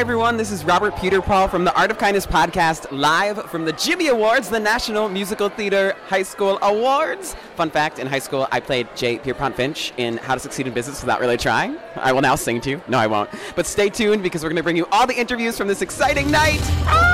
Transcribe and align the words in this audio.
Hi, 0.00 0.02
everyone. 0.02 0.38
This 0.38 0.50
is 0.50 0.64
Robert 0.64 0.94
Peterpaul 0.94 1.50
from 1.50 1.64
the 1.64 1.74
Art 1.78 1.90
of 1.90 1.98
Kindness 1.98 2.26
podcast, 2.26 2.90
live 2.90 3.50
from 3.50 3.66
the 3.66 3.72
Jimmy 3.72 4.08
Awards, 4.08 4.48
the 4.48 4.58
National 4.58 5.10
Musical 5.10 5.50
Theater 5.50 5.94
High 6.06 6.22
School 6.22 6.58
Awards. 6.62 7.36
Fun 7.54 7.70
fact 7.70 7.98
in 7.98 8.06
high 8.06 8.18
school, 8.18 8.48
I 8.50 8.60
played 8.60 8.88
J. 8.96 9.18
Pierpont 9.18 9.54
Finch 9.54 9.92
in 9.98 10.16
How 10.16 10.32
to 10.32 10.40
Succeed 10.40 10.66
in 10.66 10.72
Business 10.72 11.02
Without 11.02 11.20
Really 11.20 11.36
Trying. 11.36 11.76
I 11.96 12.12
will 12.12 12.22
now 12.22 12.34
sing 12.34 12.62
to 12.62 12.70
you. 12.70 12.82
No, 12.88 12.96
I 12.96 13.08
won't. 13.08 13.28
But 13.54 13.66
stay 13.66 13.90
tuned 13.90 14.22
because 14.22 14.42
we're 14.42 14.48
going 14.48 14.56
to 14.56 14.62
bring 14.62 14.78
you 14.78 14.86
all 14.90 15.06
the 15.06 15.20
interviews 15.20 15.58
from 15.58 15.68
this 15.68 15.82
exciting 15.82 16.30
night. 16.30 16.60
Ah! 16.86 17.09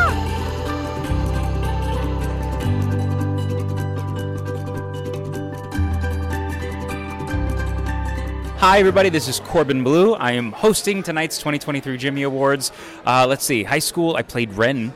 Hi, 8.69 8.81
everybody. 8.81 9.11
This 9.11 9.29
is 9.29 9.39
Corbin 9.39 9.85
Bleu. 9.85 10.15
I 10.15 10.33
am 10.33 10.51
hosting 10.51 11.05
tonight's 11.05 11.39
2023 11.39 11.97
Jimmy 11.99 12.25
Awards. 12.25 12.73
Uh, 13.07 13.25
let's 13.25 13.45
see. 13.45 13.63
High 13.63 13.79
school, 13.79 14.17
I 14.17 14.23
played 14.23 14.53
Ren 14.55 14.93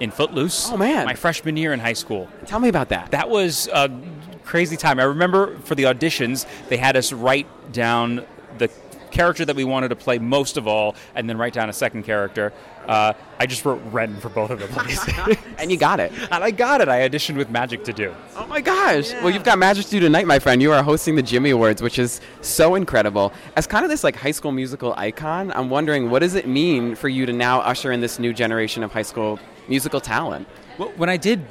in 0.00 0.10
Footloose. 0.10 0.72
Oh, 0.72 0.76
man. 0.76 1.06
My 1.06 1.14
freshman 1.14 1.56
year 1.56 1.72
in 1.72 1.78
high 1.78 1.92
school. 1.92 2.28
Tell 2.46 2.58
me 2.58 2.68
about 2.68 2.88
that. 2.88 3.12
That 3.12 3.30
was 3.30 3.68
a 3.68 3.96
crazy 4.42 4.76
time. 4.76 4.98
I 4.98 5.04
remember 5.04 5.56
for 5.58 5.76
the 5.76 5.84
auditions, 5.84 6.46
they 6.68 6.78
had 6.78 6.96
us 6.96 7.12
write 7.12 7.46
down 7.72 8.26
the 8.58 8.68
character 9.12 9.44
that 9.44 9.54
we 9.54 9.62
wanted 9.62 9.90
to 9.90 9.96
play 9.96 10.18
most 10.18 10.56
of 10.56 10.66
all, 10.66 10.96
and 11.14 11.30
then 11.30 11.38
write 11.38 11.52
down 11.52 11.70
a 11.70 11.72
second 11.72 12.02
character. 12.02 12.52
Uh, 12.86 13.12
I 13.38 13.46
just 13.46 13.64
wrote 13.64 13.80
Ren 13.90 14.18
for 14.20 14.28
both 14.28 14.50
of 14.50 14.60
them. 14.60 15.36
and 15.58 15.70
you 15.70 15.76
got 15.76 16.00
it. 16.00 16.12
And 16.30 16.42
I 16.44 16.50
got 16.50 16.80
it. 16.80 16.88
I 16.88 17.08
auditioned 17.08 17.36
with 17.36 17.50
Magic 17.50 17.84
to 17.84 17.92
Do. 17.92 18.14
Oh 18.36 18.46
my 18.46 18.60
gosh! 18.60 19.10
Yeah. 19.10 19.22
Well, 19.22 19.32
you've 19.32 19.44
got 19.44 19.58
Magic 19.58 19.84
to 19.86 19.90
Do 19.90 20.00
tonight, 20.00 20.26
my 20.26 20.38
friend. 20.38 20.62
You 20.62 20.72
are 20.72 20.82
hosting 20.82 21.16
the 21.16 21.22
Jimmy 21.22 21.50
Awards, 21.50 21.82
which 21.82 21.98
is 21.98 22.20
so 22.40 22.74
incredible. 22.74 23.32
As 23.56 23.66
kind 23.66 23.84
of 23.84 23.90
this 23.90 24.04
like 24.04 24.16
high 24.16 24.30
school 24.30 24.52
musical 24.52 24.94
icon, 24.96 25.52
I'm 25.52 25.68
wondering 25.68 26.10
what 26.10 26.20
does 26.20 26.34
it 26.34 26.46
mean 26.46 26.94
for 26.94 27.08
you 27.08 27.26
to 27.26 27.32
now 27.32 27.60
usher 27.60 27.92
in 27.92 28.00
this 28.00 28.18
new 28.18 28.32
generation 28.32 28.82
of 28.82 28.92
high 28.92 29.02
school 29.02 29.38
musical 29.68 30.00
talent? 30.00 30.48
Well, 30.78 30.92
when 30.96 31.08
I 31.08 31.16
did 31.16 31.44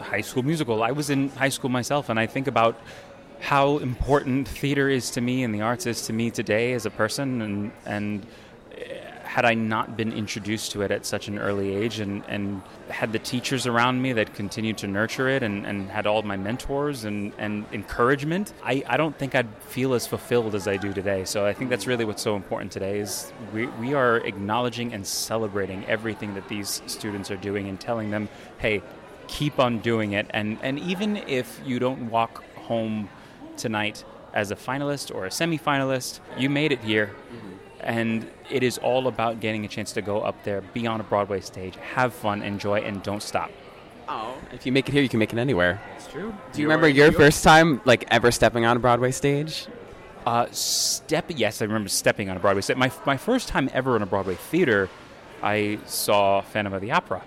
High 0.00 0.20
School 0.20 0.42
Musical, 0.42 0.82
I 0.82 0.90
was 0.90 1.10
in 1.10 1.28
high 1.30 1.48
school 1.48 1.70
myself, 1.70 2.08
and 2.08 2.18
I 2.18 2.26
think 2.26 2.46
about 2.46 2.80
how 3.40 3.78
important 3.78 4.48
theater 4.48 4.88
is 4.88 5.10
to 5.10 5.20
me 5.20 5.44
and 5.44 5.54
the 5.54 5.60
arts 5.60 5.86
is 5.86 6.06
to 6.06 6.12
me 6.12 6.30
today 6.30 6.72
as 6.72 6.86
a 6.86 6.90
person 6.90 7.42
and 7.42 7.72
and 7.84 8.26
had 9.34 9.44
I 9.44 9.54
not 9.54 9.96
been 9.96 10.12
introduced 10.12 10.70
to 10.72 10.82
it 10.82 10.92
at 10.92 11.04
such 11.04 11.26
an 11.26 11.40
early 11.40 11.74
age 11.74 11.98
and, 11.98 12.22
and 12.28 12.62
had 12.88 13.12
the 13.12 13.18
teachers 13.18 13.66
around 13.66 14.00
me 14.00 14.12
that 14.12 14.32
continued 14.32 14.78
to 14.78 14.86
nurture 14.86 15.28
it 15.28 15.42
and, 15.42 15.66
and 15.66 15.90
had 15.90 16.06
all 16.06 16.22
my 16.22 16.36
mentors 16.36 17.04
and, 17.04 17.32
and 17.36 17.66
encouragement, 17.72 18.52
I, 18.62 18.84
I 18.86 18.96
don't 18.96 19.18
think 19.18 19.34
I'd 19.34 19.52
feel 19.64 19.94
as 19.94 20.06
fulfilled 20.06 20.54
as 20.54 20.68
I 20.68 20.76
do 20.76 20.92
today. 20.92 21.24
So 21.24 21.44
I 21.44 21.52
think 21.52 21.68
that's 21.68 21.88
really 21.88 22.04
what's 22.04 22.22
so 22.22 22.36
important 22.36 22.70
today 22.70 23.00
is 23.00 23.32
we, 23.52 23.66
we 23.66 23.92
are 23.92 24.18
acknowledging 24.18 24.94
and 24.94 25.04
celebrating 25.04 25.84
everything 25.86 26.34
that 26.34 26.48
these 26.48 26.80
students 26.86 27.28
are 27.32 27.36
doing 27.36 27.68
and 27.68 27.80
telling 27.80 28.12
them, 28.12 28.28
hey, 28.58 28.82
keep 29.26 29.58
on 29.58 29.80
doing 29.80 30.12
it. 30.12 30.28
And, 30.30 30.58
and 30.62 30.78
even 30.78 31.16
if 31.16 31.60
you 31.66 31.80
don't 31.80 32.08
walk 32.08 32.44
home 32.54 33.08
tonight 33.56 34.04
as 34.32 34.52
a 34.52 34.56
finalist 34.56 35.12
or 35.12 35.26
a 35.26 35.30
semifinalist, 35.30 36.20
you 36.38 36.48
made 36.48 36.70
it 36.70 36.84
here. 36.84 37.06
Mm-hmm. 37.06 37.53
And 37.84 38.28
it 38.50 38.62
is 38.62 38.78
all 38.78 39.06
about 39.06 39.40
getting 39.40 39.64
a 39.64 39.68
chance 39.68 39.92
to 39.92 40.02
go 40.02 40.20
up 40.22 40.42
there, 40.42 40.62
be 40.72 40.86
on 40.86 41.00
a 41.00 41.04
Broadway 41.04 41.40
stage, 41.40 41.76
have 41.76 42.12
fun, 42.12 42.42
enjoy, 42.42 42.80
and 42.80 43.02
don't 43.02 43.22
stop. 43.22 43.50
Oh, 44.08 44.36
if 44.52 44.66
you 44.66 44.72
make 44.72 44.88
it 44.88 44.92
here, 44.92 45.02
you 45.02 45.08
can 45.08 45.18
make 45.18 45.32
it 45.32 45.38
anywhere. 45.38 45.80
That's 45.92 46.10
true. 46.10 46.34
Do 46.52 46.60
you 46.60 46.66
remember 46.66 46.88
your 46.88 47.12
first 47.12 47.44
time, 47.44 47.80
like 47.84 48.04
ever 48.10 48.30
stepping 48.32 48.64
on 48.64 48.76
a 48.76 48.80
Broadway 48.80 49.12
stage? 49.12 49.66
Uh, 50.26 50.46
step. 50.50 51.26
Yes, 51.28 51.62
I 51.62 51.66
remember 51.66 51.88
stepping 51.88 52.30
on 52.30 52.36
a 52.36 52.40
Broadway 52.40 52.62
stage. 52.62 52.76
My 52.76 52.90
my 53.06 53.16
first 53.16 53.48
time 53.48 53.70
ever 53.72 53.96
in 53.96 54.02
a 54.02 54.06
Broadway 54.06 54.34
theater, 54.34 54.88
I 55.42 55.78
saw 55.86 56.40
Phantom 56.40 56.72
of 56.72 56.80
the 56.80 56.90
Opera 56.90 57.22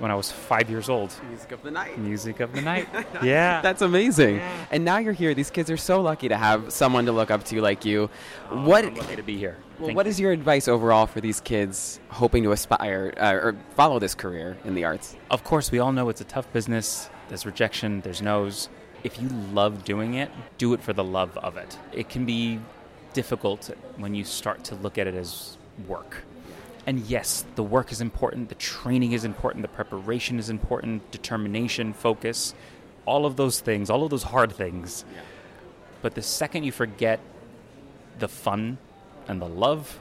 when 0.00 0.10
I 0.10 0.14
was 0.14 0.32
five 0.32 0.70
years 0.70 0.88
old. 0.88 1.14
Music 1.28 1.52
of 1.52 1.62
the 1.62 1.70
night. 1.70 1.98
Music 1.98 2.40
of 2.40 2.52
the 2.54 2.62
night. 2.62 2.88
yeah. 3.22 3.60
That's 3.60 3.82
amazing. 3.82 4.36
Yeah. 4.36 4.66
And 4.70 4.84
now 4.84 4.98
you're 4.98 5.12
here. 5.12 5.34
These 5.34 5.50
kids 5.50 5.70
are 5.70 5.76
so 5.76 6.00
lucky 6.00 6.28
to 6.28 6.36
have 6.36 6.72
someone 6.72 7.04
to 7.04 7.12
look 7.12 7.30
up 7.30 7.44
to 7.44 7.60
like 7.60 7.84
you. 7.84 8.08
Oh, 8.50 8.66
what? 8.66 8.84
I'm 8.84 8.94
lucky 8.94 9.16
to 9.16 9.22
be 9.22 9.36
here. 9.36 9.58
Well, 9.78 9.94
what 9.94 10.06
is 10.06 10.18
your 10.18 10.32
advice 10.32 10.68
overall 10.68 11.06
for 11.06 11.20
these 11.20 11.40
kids 11.40 12.00
hoping 12.08 12.42
to 12.44 12.52
aspire 12.52 13.12
uh, 13.18 13.32
or 13.32 13.56
follow 13.76 13.98
this 13.98 14.14
career 14.14 14.56
in 14.64 14.74
the 14.74 14.84
arts? 14.84 15.16
Of 15.30 15.44
course, 15.44 15.70
we 15.70 15.78
all 15.78 15.92
know 15.92 16.08
it's 16.08 16.20
a 16.22 16.24
tough 16.24 16.50
business. 16.52 17.10
There's 17.28 17.44
rejection. 17.44 18.00
There's 18.00 18.22
no's. 18.22 18.70
If 19.04 19.20
you 19.20 19.28
love 19.52 19.84
doing 19.84 20.14
it, 20.14 20.30
do 20.58 20.72
it 20.72 20.82
for 20.82 20.92
the 20.94 21.04
love 21.04 21.36
of 21.38 21.56
it. 21.56 21.78
It 21.92 22.08
can 22.08 22.24
be 22.24 22.58
difficult 23.12 23.70
when 23.96 24.14
you 24.14 24.24
start 24.24 24.64
to 24.64 24.74
look 24.76 24.96
at 24.96 25.06
it 25.06 25.14
as 25.14 25.58
work 25.86 26.24
and 26.90 27.06
yes, 27.06 27.44
the 27.54 27.62
work 27.62 27.92
is 27.92 28.00
important, 28.00 28.48
the 28.48 28.56
training 28.56 29.12
is 29.12 29.24
important, 29.24 29.62
the 29.62 29.68
preparation 29.68 30.40
is 30.40 30.50
important, 30.50 31.08
determination, 31.12 31.92
focus, 31.92 32.52
all 33.06 33.26
of 33.26 33.36
those 33.36 33.60
things, 33.60 33.90
all 33.90 34.02
of 34.02 34.10
those 34.10 34.24
hard 34.24 34.50
things. 34.50 35.04
Yeah. 35.14 35.20
But 36.02 36.16
the 36.16 36.22
second 36.22 36.64
you 36.64 36.72
forget 36.72 37.20
the 38.18 38.26
fun 38.26 38.76
and 39.28 39.40
the 39.40 39.46
love, 39.46 40.00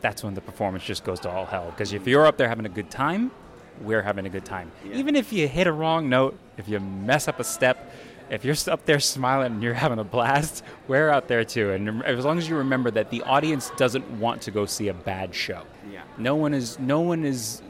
that's 0.00 0.22
when 0.22 0.34
the 0.34 0.40
performance 0.40 0.84
just 0.84 1.02
goes 1.02 1.18
to 1.20 1.28
all 1.28 1.44
hell. 1.44 1.72
Because 1.72 1.92
if 1.92 2.06
you're 2.06 2.24
up 2.24 2.36
there 2.36 2.48
having 2.48 2.66
a 2.66 2.76
good 2.80 2.88
time, 2.88 3.32
we're 3.80 4.02
having 4.02 4.26
a 4.26 4.30
good 4.30 4.44
time. 4.44 4.70
Yeah. 4.84 4.94
Even 4.98 5.16
if 5.16 5.32
you 5.32 5.48
hit 5.48 5.66
a 5.66 5.72
wrong 5.72 6.08
note, 6.08 6.38
if 6.56 6.68
you 6.68 6.78
mess 6.78 7.26
up 7.26 7.40
a 7.40 7.44
step, 7.44 7.92
if 8.30 8.44
you're 8.44 8.56
up 8.68 8.84
there 8.84 9.00
smiling 9.00 9.52
and 9.54 9.62
you're 9.62 9.74
having 9.74 9.98
a 9.98 10.04
blast, 10.04 10.64
we're 10.88 11.10
out 11.10 11.28
there 11.28 11.44
too. 11.44 11.70
And 11.70 12.02
as 12.04 12.24
long 12.24 12.38
as 12.38 12.48
you 12.48 12.56
remember 12.56 12.90
that 12.92 13.10
the 13.10 13.22
audience 13.22 13.70
doesn't 13.76 14.08
want 14.18 14.42
to 14.42 14.50
go 14.50 14.66
see 14.66 14.88
a 14.88 14.94
bad 14.94 15.34
show. 15.34 15.62
Yeah. 15.90 16.02
No 16.18 16.34
one 16.36 16.54
is 16.54 16.78
no 16.78 17.00
one 17.00 17.24
is 17.24 17.62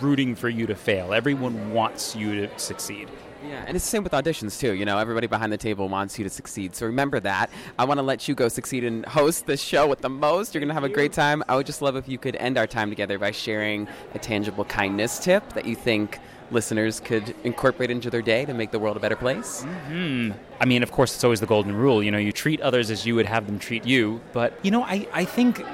rooting 0.00 0.34
for 0.34 0.48
you 0.48 0.66
to 0.66 0.74
fail. 0.74 1.12
Everyone 1.12 1.72
wants 1.72 2.14
you 2.14 2.46
to 2.46 2.58
succeed. 2.58 3.08
Yeah, 3.46 3.64
and 3.66 3.76
it's 3.76 3.84
the 3.84 3.90
same 3.90 4.02
with 4.02 4.12
auditions 4.12 4.58
too. 4.58 4.72
You 4.72 4.84
know, 4.84 4.98
everybody 4.98 5.26
behind 5.26 5.52
the 5.52 5.58
table 5.58 5.88
wants 5.88 6.18
you 6.18 6.24
to 6.24 6.30
succeed. 6.30 6.74
So 6.74 6.86
remember 6.86 7.20
that. 7.20 7.50
I 7.78 7.84
want 7.84 7.98
to 7.98 8.02
let 8.02 8.26
you 8.26 8.34
go 8.34 8.48
succeed 8.48 8.84
and 8.84 9.04
host 9.06 9.46
the 9.46 9.56
show 9.56 9.86
with 9.86 10.00
the 10.00 10.08
most. 10.08 10.54
You're 10.54 10.60
going 10.60 10.68
to 10.68 10.74
have 10.74 10.84
a 10.84 10.88
great 10.88 11.12
time. 11.12 11.42
I 11.48 11.56
would 11.56 11.66
just 11.66 11.82
love 11.82 11.96
if 11.96 12.08
you 12.08 12.18
could 12.18 12.36
end 12.36 12.56
our 12.56 12.66
time 12.66 12.88
together 12.88 13.18
by 13.18 13.30
sharing 13.30 13.86
a 14.14 14.18
tangible 14.18 14.64
kindness 14.64 15.18
tip 15.18 15.52
that 15.52 15.66
you 15.66 15.74
think 15.76 16.18
listeners 16.50 17.00
could 17.00 17.34
incorporate 17.44 17.90
into 17.90 18.10
their 18.10 18.22
day 18.22 18.44
to 18.44 18.54
make 18.54 18.70
the 18.70 18.78
world 18.78 18.96
a 18.96 19.00
better 19.00 19.16
place. 19.16 19.64
Mm-hmm. 19.64 20.32
I 20.60 20.64
mean, 20.64 20.82
of 20.82 20.92
course, 20.92 21.14
it's 21.14 21.24
always 21.24 21.40
the 21.40 21.46
golden 21.46 21.74
rule. 21.74 22.02
You 22.02 22.10
know, 22.10 22.18
you 22.18 22.32
treat 22.32 22.60
others 22.60 22.90
as 22.90 23.04
you 23.06 23.14
would 23.14 23.26
have 23.26 23.46
them 23.46 23.58
treat 23.58 23.84
you. 23.84 24.20
But, 24.32 24.58
you 24.62 24.70
know, 24.70 24.82
I, 24.82 25.06
I 25.12 25.24
think 25.24 25.60
uh, 25.60 25.66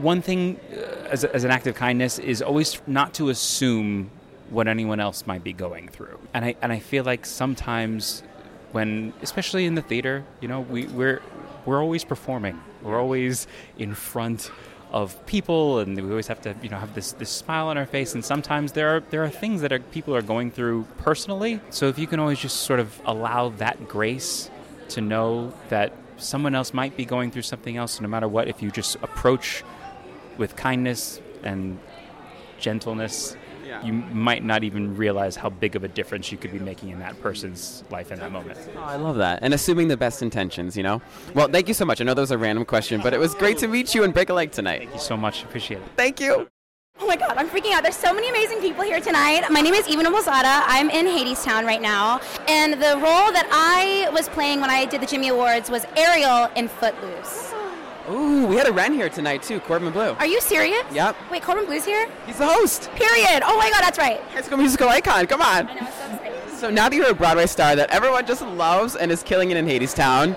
one 0.00 0.22
thing 0.22 0.60
uh, 0.72 1.08
as, 1.10 1.24
as 1.24 1.44
an 1.44 1.50
act 1.50 1.66
of 1.66 1.74
kindness 1.74 2.18
is 2.18 2.42
always 2.42 2.80
not 2.86 3.14
to 3.14 3.30
assume 3.30 4.10
what 4.50 4.68
anyone 4.68 5.00
else 5.00 5.26
might 5.26 5.44
be 5.44 5.52
going 5.52 5.88
through. 5.88 6.18
And 6.32 6.44
I 6.44 6.56
and 6.62 6.72
I 6.72 6.78
feel 6.78 7.04
like 7.04 7.26
sometimes 7.26 8.22
when 8.72 9.12
especially 9.22 9.66
in 9.66 9.74
the 9.74 9.82
theater, 9.82 10.24
you 10.40 10.48
know, 10.48 10.60
we, 10.60 10.86
we're 10.86 11.22
we're 11.64 11.80
always 11.80 12.04
performing. 12.04 12.60
We're 12.82 13.00
always 13.00 13.46
in 13.78 13.94
front 13.94 14.50
of 14.90 15.24
people 15.26 15.80
and 15.80 15.96
we 15.96 16.08
always 16.10 16.28
have 16.28 16.40
to, 16.42 16.54
you 16.62 16.68
know, 16.68 16.76
have 16.76 16.94
this, 16.94 17.12
this 17.12 17.30
smile 17.30 17.68
on 17.68 17.76
our 17.78 17.86
face 17.86 18.14
and 18.14 18.24
sometimes 18.24 18.72
there 18.72 18.96
are 18.96 19.00
there 19.10 19.24
are 19.24 19.30
things 19.30 19.60
that 19.62 19.72
are, 19.72 19.80
people 19.80 20.14
are 20.14 20.22
going 20.22 20.50
through 20.50 20.86
personally. 20.98 21.60
So 21.70 21.88
if 21.88 21.98
you 21.98 22.06
can 22.06 22.20
always 22.20 22.38
just 22.38 22.58
sort 22.58 22.80
of 22.80 23.00
allow 23.04 23.48
that 23.50 23.88
grace 23.88 24.50
to 24.90 25.00
know 25.00 25.52
that 25.68 25.92
someone 26.16 26.54
else 26.54 26.72
might 26.72 26.96
be 26.96 27.04
going 27.04 27.30
through 27.30 27.42
something 27.42 27.76
else 27.76 28.00
no 28.00 28.06
matter 28.06 28.28
what 28.28 28.46
if 28.46 28.62
you 28.62 28.70
just 28.70 28.94
approach 28.96 29.64
with 30.38 30.54
kindness 30.54 31.20
and 31.42 31.78
gentleness 32.58 33.36
you 33.82 33.92
might 33.92 34.44
not 34.44 34.64
even 34.64 34.96
realize 34.96 35.36
how 35.36 35.50
big 35.50 35.76
of 35.76 35.84
a 35.84 35.88
difference 35.88 36.30
you 36.30 36.38
could 36.38 36.52
be 36.52 36.58
making 36.58 36.90
in 36.90 36.98
that 37.00 37.20
person's 37.20 37.84
life 37.90 38.12
in 38.12 38.18
that 38.20 38.32
moment. 38.32 38.58
Oh, 38.76 38.82
I 38.82 38.96
love 38.96 39.16
that. 39.16 39.40
And 39.42 39.54
assuming 39.54 39.88
the 39.88 39.96
best 39.96 40.22
intentions, 40.22 40.76
you 40.76 40.82
know? 40.82 41.00
Well, 41.34 41.48
thank 41.48 41.68
you 41.68 41.74
so 41.74 41.84
much. 41.84 42.00
I 42.00 42.04
know 42.04 42.14
that 42.14 42.20
was 42.20 42.30
a 42.30 42.38
random 42.38 42.64
question, 42.64 43.00
but 43.00 43.12
it 43.14 43.18
was 43.18 43.34
great 43.34 43.58
to 43.58 43.68
meet 43.68 43.94
you 43.94 44.04
and 44.04 44.12
break 44.12 44.28
a 44.28 44.34
leg 44.34 44.52
tonight. 44.52 44.80
Thank 44.80 44.94
you 44.94 45.00
so 45.00 45.16
much. 45.16 45.42
Appreciate 45.44 45.78
it. 45.78 45.84
Thank 45.96 46.20
you. 46.20 46.48
Oh 47.00 47.06
my 47.06 47.16
god, 47.16 47.36
I'm 47.36 47.48
freaking 47.48 47.72
out. 47.72 47.82
There's 47.82 47.96
so 47.96 48.14
many 48.14 48.28
amazing 48.28 48.60
people 48.60 48.84
here 48.84 49.00
tonight. 49.00 49.44
My 49.50 49.60
name 49.60 49.74
is 49.74 49.88
Eva 49.88 50.04
Noblezada. 50.04 50.62
I'm 50.66 50.90
in 50.90 51.06
Hadestown 51.06 51.64
right 51.64 51.82
now. 51.82 52.20
And 52.46 52.74
the 52.74 52.94
role 52.94 53.32
that 53.32 53.48
I 53.50 54.08
was 54.12 54.28
playing 54.28 54.60
when 54.60 54.70
I 54.70 54.84
did 54.84 55.00
the 55.00 55.06
Jimmy 55.06 55.28
Awards 55.28 55.70
was 55.70 55.84
Ariel 55.96 56.48
in 56.54 56.68
Footloose. 56.68 57.52
Ooh, 58.10 58.46
we 58.46 58.56
had 58.56 58.66
a 58.66 58.72
Ren 58.72 58.92
here 58.92 59.08
tonight 59.08 59.42
too, 59.42 59.60
Corbin 59.60 59.90
Bleu. 59.92 60.12
Are 60.18 60.26
you 60.26 60.40
serious? 60.40 60.84
Yep. 60.92 61.16
Wait, 61.30 61.42
Corbin 61.42 61.64
Bleu's 61.64 61.84
here? 61.86 62.06
He's 62.26 62.36
the 62.38 62.46
host. 62.46 62.90
Period. 62.94 63.42
Oh 63.44 63.56
my 63.56 63.70
god, 63.70 63.80
that's 63.82 63.98
right. 63.98 64.20
High 64.32 64.42
School 64.42 64.58
Musical 64.58 64.88
icon. 64.88 65.26
Come 65.26 65.40
on. 65.40 65.68
I 65.68 65.74
know, 65.74 65.80
so 65.80 66.14
exciting. 66.14 66.56
So 66.58 66.70
now 66.70 66.88
that 66.88 66.96
you're 66.96 67.10
a 67.10 67.14
Broadway 67.14 67.46
star 67.46 67.74
that 67.76 67.90
everyone 67.90 68.26
just 68.26 68.42
loves 68.42 68.94
and 68.94 69.10
is 69.10 69.22
killing 69.22 69.50
it 69.50 69.56
in 69.56 69.66
Hadestown, 69.66 70.36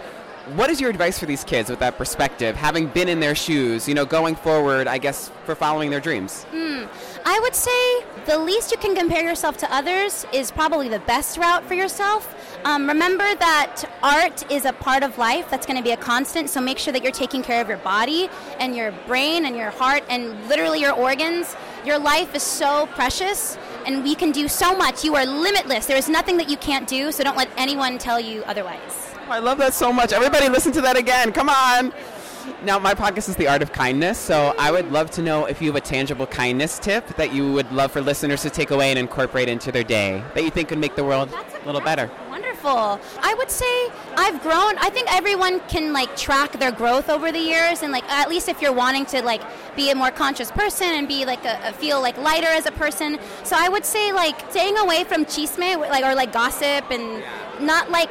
what 0.55 0.69
is 0.69 0.79
your 0.79 0.89
advice 0.89 1.19
for 1.19 1.25
these 1.25 1.43
kids 1.43 1.69
with 1.69 1.79
that 1.79 1.97
perspective, 1.97 2.55
having 2.55 2.87
been 2.87 3.09
in 3.09 3.19
their 3.19 3.35
shoes, 3.35 3.87
you 3.87 3.93
know, 3.93 4.05
going 4.05 4.35
forward, 4.35 4.87
I 4.87 4.97
guess, 4.97 5.29
for 5.45 5.55
following 5.55 5.89
their 5.89 5.99
dreams? 5.99 6.45
I 7.25 7.39
would 7.41 7.55
say 7.55 8.03
the 8.25 8.37
least 8.37 8.71
you 8.71 8.77
can 8.77 8.95
compare 8.95 9.23
yourself 9.23 9.57
to 9.57 9.73
others 9.73 10.25
is 10.31 10.49
probably 10.49 10.87
the 10.87 10.99
best 10.99 11.37
route 11.37 11.65
for 11.65 11.73
yourself. 11.73 12.33
Um, 12.63 12.87
remember 12.87 13.23
that 13.35 13.83
art 14.01 14.49
is 14.49 14.65
a 14.65 14.73
part 14.73 15.03
of 15.03 15.17
life 15.17 15.49
that's 15.49 15.65
going 15.65 15.77
to 15.77 15.83
be 15.83 15.91
a 15.91 15.97
constant, 15.97 16.49
so 16.49 16.61
make 16.61 16.77
sure 16.77 16.93
that 16.93 17.03
you're 17.03 17.11
taking 17.11 17.43
care 17.43 17.61
of 17.61 17.67
your 17.67 17.77
body 17.79 18.29
and 18.59 18.75
your 18.75 18.93
brain 19.05 19.45
and 19.45 19.57
your 19.57 19.71
heart 19.71 20.03
and 20.09 20.47
literally 20.47 20.79
your 20.79 20.93
organs. 20.93 21.55
Your 21.85 21.99
life 21.99 22.33
is 22.33 22.43
so 22.43 22.85
precious 22.87 23.57
and 23.85 24.03
we 24.03 24.15
can 24.15 24.31
do 24.31 24.47
so 24.47 24.75
much. 24.75 25.03
You 25.03 25.15
are 25.15 25.25
limitless. 25.25 25.85
There 25.85 25.97
is 25.97 26.09
nothing 26.09 26.37
that 26.37 26.49
you 26.49 26.57
can't 26.57 26.87
do, 26.87 27.11
so 27.11 27.23
don't 27.23 27.37
let 27.37 27.49
anyone 27.57 27.97
tell 27.97 28.19
you 28.19 28.43
otherwise. 28.45 29.06
I 29.29 29.39
love 29.39 29.57
that 29.57 29.73
so 29.73 29.91
much. 29.91 30.13
Everybody 30.13 30.47
listen 30.47 30.71
to 30.73 30.81
that 30.81 30.95
again. 30.95 31.33
Come 31.33 31.49
on. 31.49 31.93
Now, 32.63 32.79
my 32.79 32.93
podcast 32.93 33.27
is 33.27 33.35
The 33.35 33.47
Art 33.49 33.61
of 33.61 33.73
Kindness, 33.73 34.17
so 34.17 34.55
I 34.57 34.71
would 34.71 34.89
love 34.89 35.11
to 35.11 35.21
know 35.21 35.45
if 35.45 35.61
you 35.61 35.67
have 35.67 35.75
a 35.75 35.81
tangible 35.81 36.25
kindness 36.25 36.79
tip 36.79 37.05
that 37.17 37.33
you 37.33 37.51
would 37.51 37.69
love 37.73 37.91
for 37.91 37.99
listeners 37.99 38.41
to 38.43 38.49
take 38.49 38.71
away 38.71 38.89
and 38.89 38.97
incorporate 38.97 39.49
into 39.49 39.69
their 39.69 39.83
day 39.83 40.23
that 40.33 40.43
you 40.43 40.49
think 40.49 40.69
could 40.69 40.77
make 40.77 40.95
the 40.95 41.03
world 41.03 41.29
a 41.33 41.65
little 41.65 41.81
better. 41.81 42.09
Wonderful. 42.29 43.01
I 43.19 43.33
would 43.37 43.51
say 43.51 43.89
I've 44.15 44.41
grown. 44.41 44.77
I 44.77 44.89
think 44.89 45.13
everyone 45.13 45.59
can 45.67 45.91
like 45.91 46.15
track 46.15 46.53
their 46.53 46.71
growth 46.71 47.09
over 47.09 47.33
the 47.33 47.39
years, 47.39 47.83
and 47.83 47.91
like 47.91 48.05
at 48.05 48.29
least 48.29 48.47
if 48.47 48.61
you're 48.61 48.73
wanting 48.73 49.05
to 49.07 49.21
like 49.21 49.41
be 49.75 49.91
a 49.91 49.95
more 49.95 50.09
conscious 50.09 50.49
person 50.49 50.87
and 50.87 51.05
be 51.05 51.25
like 51.25 51.43
a, 51.43 51.59
a 51.65 51.73
feel 51.73 52.01
like 52.01 52.17
lighter 52.17 52.47
as 52.47 52.65
a 52.65 52.71
person. 52.71 53.19
So 53.43 53.57
I 53.59 53.67
would 53.67 53.85
say 53.85 54.13
like 54.13 54.49
staying 54.51 54.77
away 54.77 55.03
from 55.03 55.25
chisme, 55.25 55.77
like 55.77 56.05
or 56.05 56.15
like 56.15 56.31
gossip, 56.31 56.89
and 56.91 57.23
not 57.59 57.91
like 57.91 58.09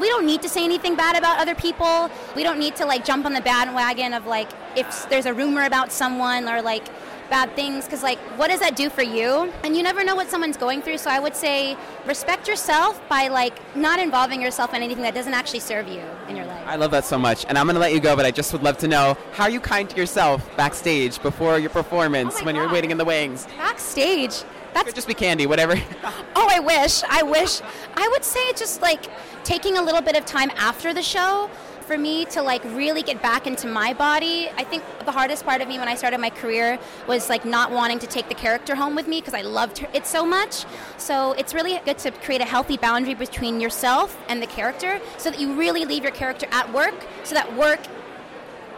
we 0.00 0.08
don't 0.08 0.26
need 0.26 0.42
to 0.42 0.48
say 0.48 0.64
anything 0.64 0.94
bad 0.96 1.16
about 1.16 1.38
other 1.38 1.54
people. 1.54 2.10
We 2.36 2.42
don't 2.42 2.58
need 2.58 2.76
to 2.76 2.86
like 2.86 3.04
jump 3.04 3.26
on 3.26 3.32
the 3.32 3.40
bandwagon 3.40 4.12
of 4.12 4.26
like 4.26 4.48
if 4.76 5.08
there's 5.08 5.26
a 5.26 5.34
rumor 5.34 5.64
about 5.64 5.92
someone 5.92 6.48
or 6.48 6.60
like 6.62 6.86
bad 7.30 7.54
things 7.56 7.86
because 7.86 8.02
like 8.02 8.18
what 8.38 8.48
does 8.50 8.60
that 8.60 8.76
do 8.76 8.90
for 8.90 9.00
you 9.02 9.50
and 9.62 9.74
you 9.74 9.82
never 9.82 10.04
know 10.04 10.14
what 10.14 10.28
someone's 10.28 10.58
going 10.58 10.82
through 10.82 10.98
so 10.98 11.08
i 11.10 11.18
would 11.18 11.34
say 11.34 11.74
respect 12.04 12.46
yourself 12.46 13.00
by 13.08 13.28
like 13.28 13.58
not 13.74 13.98
involving 13.98 14.42
yourself 14.42 14.74
in 14.74 14.82
anything 14.82 15.02
that 15.02 15.14
doesn't 15.14 15.32
actually 15.32 15.58
serve 15.58 15.88
you 15.88 16.02
in 16.28 16.36
your 16.36 16.44
life 16.44 16.62
I 16.66 16.76
love 16.76 16.90
that 16.90 17.04
so 17.04 17.18
much. 17.18 17.44
And 17.48 17.56
I'm 17.58 17.66
going 17.66 17.74
to 17.74 17.80
let 17.80 17.92
you 17.92 18.00
go, 18.00 18.16
but 18.16 18.24
I 18.24 18.30
just 18.30 18.50
would 18.54 18.62
love 18.62 18.78
to 18.78 18.88
know 18.88 19.16
how 19.32 19.44
are 19.44 19.50
you 19.50 19.60
kind 19.60 19.88
to 19.90 19.96
yourself 19.96 20.48
backstage 20.56 21.20
before 21.22 21.58
your 21.58 21.68
performance 21.70 22.36
Oh 22.40 22.44
when 22.44 22.54
you're 22.54 22.72
waiting 22.72 22.90
in 22.90 22.96
the 22.96 23.04
wings? 23.04 23.46
backstage 23.58 24.42
that's 24.74 24.86
Could 24.86 24.94
just 24.96 25.08
be 25.08 25.14
candy, 25.14 25.46
whatever. 25.46 25.76
Oh, 26.36 26.48
I 26.50 26.58
wish. 26.58 27.02
I 27.04 27.22
wish. 27.22 27.62
I 27.94 28.08
would 28.08 28.24
say 28.24 28.52
just 28.54 28.82
like 28.82 29.06
taking 29.44 29.78
a 29.78 29.82
little 29.82 30.02
bit 30.02 30.16
of 30.16 30.26
time 30.26 30.50
after 30.56 30.92
the 30.92 31.00
show 31.02 31.48
for 31.86 31.96
me 31.96 32.24
to 32.26 32.42
like 32.42 32.62
really 32.64 33.02
get 33.02 33.22
back 33.22 33.46
into 33.46 33.68
my 33.68 33.92
body. 33.92 34.50
I 34.56 34.64
think 34.64 34.82
the 35.04 35.12
hardest 35.12 35.44
part 35.44 35.60
of 35.60 35.68
me 35.68 35.78
when 35.78 35.88
I 35.88 35.94
started 35.94 36.18
my 36.18 36.30
career 36.30 36.78
was 37.06 37.28
like 37.28 37.44
not 37.44 37.70
wanting 37.70 37.98
to 38.00 38.06
take 38.06 38.28
the 38.28 38.34
character 38.34 38.74
home 38.74 38.94
with 38.94 39.06
me 39.06 39.20
because 39.20 39.34
I 39.34 39.42
loved 39.42 39.86
it 39.92 40.06
so 40.06 40.26
much. 40.26 40.64
So 40.96 41.32
it's 41.32 41.54
really 41.54 41.78
good 41.84 41.98
to 41.98 42.10
create 42.10 42.40
a 42.40 42.46
healthy 42.46 42.76
boundary 42.76 43.14
between 43.14 43.60
yourself 43.60 44.20
and 44.28 44.42
the 44.42 44.46
character 44.46 45.00
so 45.18 45.30
that 45.30 45.38
you 45.38 45.54
really 45.54 45.84
leave 45.84 46.02
your 46.02 46.12
character 46.12 46.46
at 46.50 46.72
work 46.72 46.94
so 47.22 47.34
that 47.34 47.54
work 47.56 47.80